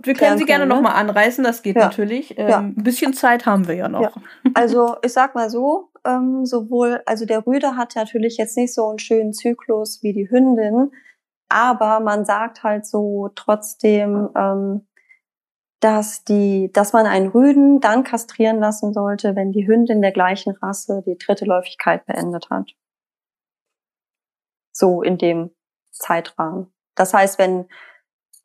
[0.03, 0.73] Wir können sie gerne ne?
[0.75, 1.85] nochmal anreißen, das geht ja.
[1.85, 2.37] natürlich.
[2.37, 2.59] Ähm, ja.
[2.59, 4.01] Ein bisschen Zeit haben wir ja noch.
[4.01, 4.11] Ja.
[4.53, 8.89] Also ich sag mal so, ähm, sowohl, also der Rüde hat natürlich jetzt nicht so
[8.89, 10.91] einen schönen Zyklus wie die Hündin,
[11.49, 14.85] aber man sagt halt so trotzdem, ähm,
[15.81, 20.51] dass die, dass man einen Rüden dann kastrieren lassen sollte, wenn die Hündin der gleichen
[20.51, 22.71] Rasse die dritte Läufigkeit beendet hat.
[24.71, 25.51] So in dem
[25.91, 26.71] Zeitrahmen.
[26.95, 27.67] Das heißt, wenn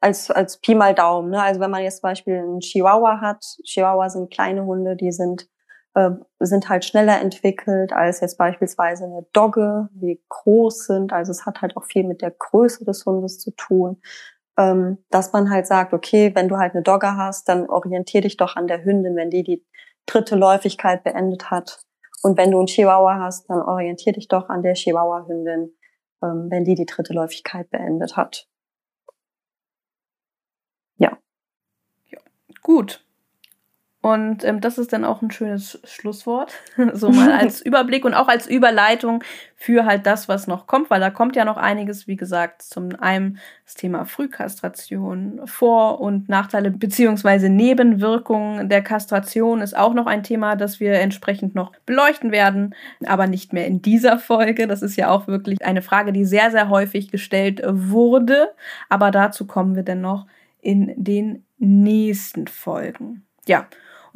[0.01, 1.43] als als Pi mal Daumen, ne?
[1.43, 5.49] also wenn man jetzt zum Beispiel einen Chihuahua hat, Chihuahua sind kleine Hunde, die sind
[5.95, 6.11] äh,
[6.41, 11.13] sind halt schneller entwickelt als jetzt beispielsweise eine Dogge, die groß sind.
[11.13, 14.01] Also es hat halt auch viel mit der Größe des Hundes zu tun
[14.57, 18.37] ähm, dass man halt sagt, okay, wenn du halt eine Dogge hast, dann orientier dich
[18.37, 19.65] doch an der Hündin, wenn die die
[20.07, 21.81] dritte Läufigkeit beendet hat.
[22.23, 25.77] Und wenn du einen Chihuahua hast, dann orientier dich doch an der Chihuahua-Hündin,
[26.23, 28.49] ähm, wenn die die dritte Läufigkeit beendet hat.
[30.97, 31.19] Ja.
[32.07, 32.19] ja.
[32.63, 33.06] Gut.
[34.07, 36.53] Und ähm, das ist dann auch ein schönes Schlusswort,
[36.93, 39.25] so mal als Überblick und auch als Überleitung
[39.57, 42.91] für halt das, was noch kommt, weil da kommt ja noch einiges, wie gesagt, zum
[43.01, 50.23] einen das Thema Frühkastration, Vor- und Nachteile beziehungsweise Nebenwirkungen der Kastration ist auch noch ein
[50.23, 52.77] Thema, das wir entsprechend noch beleuchten werden,
[53.07, 54.69] aber nicht mehr in dieser Folge.
[54.69, 58.51] Das ist ja auch wirklich eine Frage, die sehr, sehr häufig gestellt wurde,
[58.89, 60.29] aber dazu kommen wir dann noch
[60.61, 63.25] in den nächsten Folgen.
[63.49, 63.67] Ja,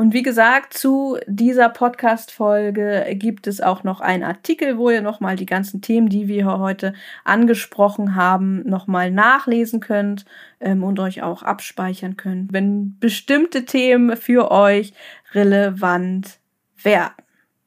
[0.00, 5.36] und wie gesagt, zu dieser Podcast-Folge gibt es auch noch einen Artikel, wo ihr nochmal
[5.36, 10.24] die ganzen Themen, die wir heute angesprochen haben, nochmal nachlesen könnt
[10.58, 14.94] ähm, und euch auch abspeichern könnt, wenn bestimmte Themen für euch
[15.34, 16.38] relevant
[16.82, 17.12] werden.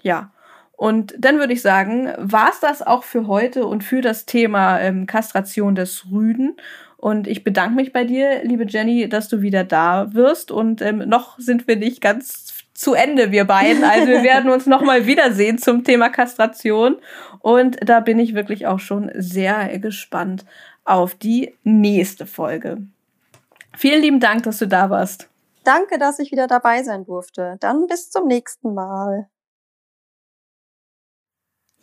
[0.02, 0.32] Ja.
[0.76, 4.80] Und dann würde ich sagen, war es das auch für heute und für das Thema
[4.80, 6.58] ähm, Kastration des Rüden.
[7.04, 10.52] Und ich bedanke mich bei dir, liebe Jenny, dass du wieder da wirst.
[10.52, 13.84] Und ähm, noch sind wir nicht ganz zu Ende, wir beiden.
[13.84, 16.96] Also wir werden uns nochmal wiedersehen zum Thema Kastration.
[17.40, 20.46] Und da bin ich wirklich auch schon sehr gespannt
[20.86, 22.78] auf die nächste Folge.
[23.76, 25.28] Vielen lieben Dank, dass du da warst.
[25.66, 27.58] Danke, dass ich wieder dabei sein durfte.
[27.60, 29.28] Dann bis zum nächsten Mal.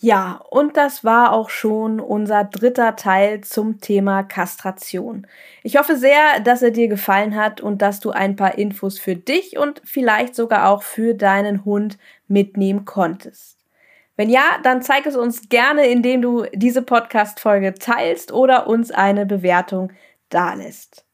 [0.03, 5.27] Ja, und das war auch schon unser dritter Teil zum Thema Kastration.
[5.63, 9.15] Ich hoffe sehr, dass er dir gefallen hat und dass du ein paar Infos für
[9.15, 11.99] dich und vielleicht sogar auch für deinen Hund
[12.29, 13.59] mitnehmen konntest.
[14.17, 19.27] Wenn ja, dann zeig es uns gerne, indem du diese Podcast-Folge teilst oder uns eine
[19.27, 19.93] Bewertung
[20.31, 21.05] dalässt.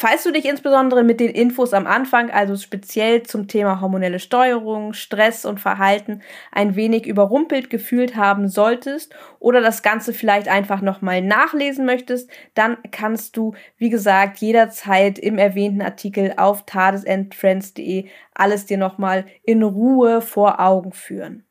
[0.00, 4.92] Falls du dich insbesondere mit den Infos am Anfang, also speziell zum Thema hormonelle Steuerung,
[4.92, 6.22] Stress und Verhalten,
[6.52, 12.76] ein wenig überrumpelt gefühlt haben solltest oder das Ganze vielleicht einfach nochmal nachlesen möchtest, dann
[12.92, 20.20] kannst du, wie gesagt, jederzeit im erwähnten Artikel auf tadesendfriends.de alles dir nochmal in Ruhe
[20.20, 21.47] vor Augen führen.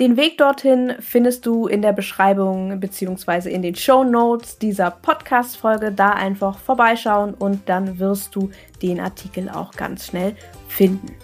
[0.00, 3.50] Den Weg dorthin findest du in der Beschreibung bzw.
[3.50, 5.92] in den Show Notes dieser Podcast-Folge.
[5.92, 10.34] Da einfach vorbeischauen und dann wirst du den Artikel auch ganz schnell
[10.68, 11.14] finden.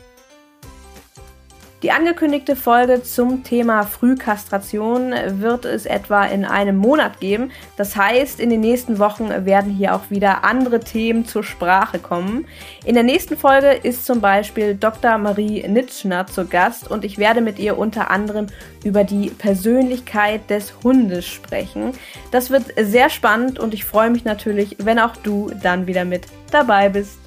[1.82, 7.50] Die angekündigte Folge zum Thema Frühkastration wird es etwa in einem Monat geben.
[7.76, 12.46] Das heißt, in den nächsten Wochen werden hier auch wieder andere Themen zur Sprache kommen.
[12.86, 15.18] In der nächsten Folge ist zum Beispiel Dr.
[15.18, 18.46] Marie Nitschner zu Gast und ich werde mit ihr unter anderem
[18.82, 21.92] über die Persönlichkeit des Hundes sprechen.
[22.30, 26.26] Das wird sehr spannend und ich freue mich natürlich, wenn auch du dann wieder mit
[26.50, 27.25] dabei bist.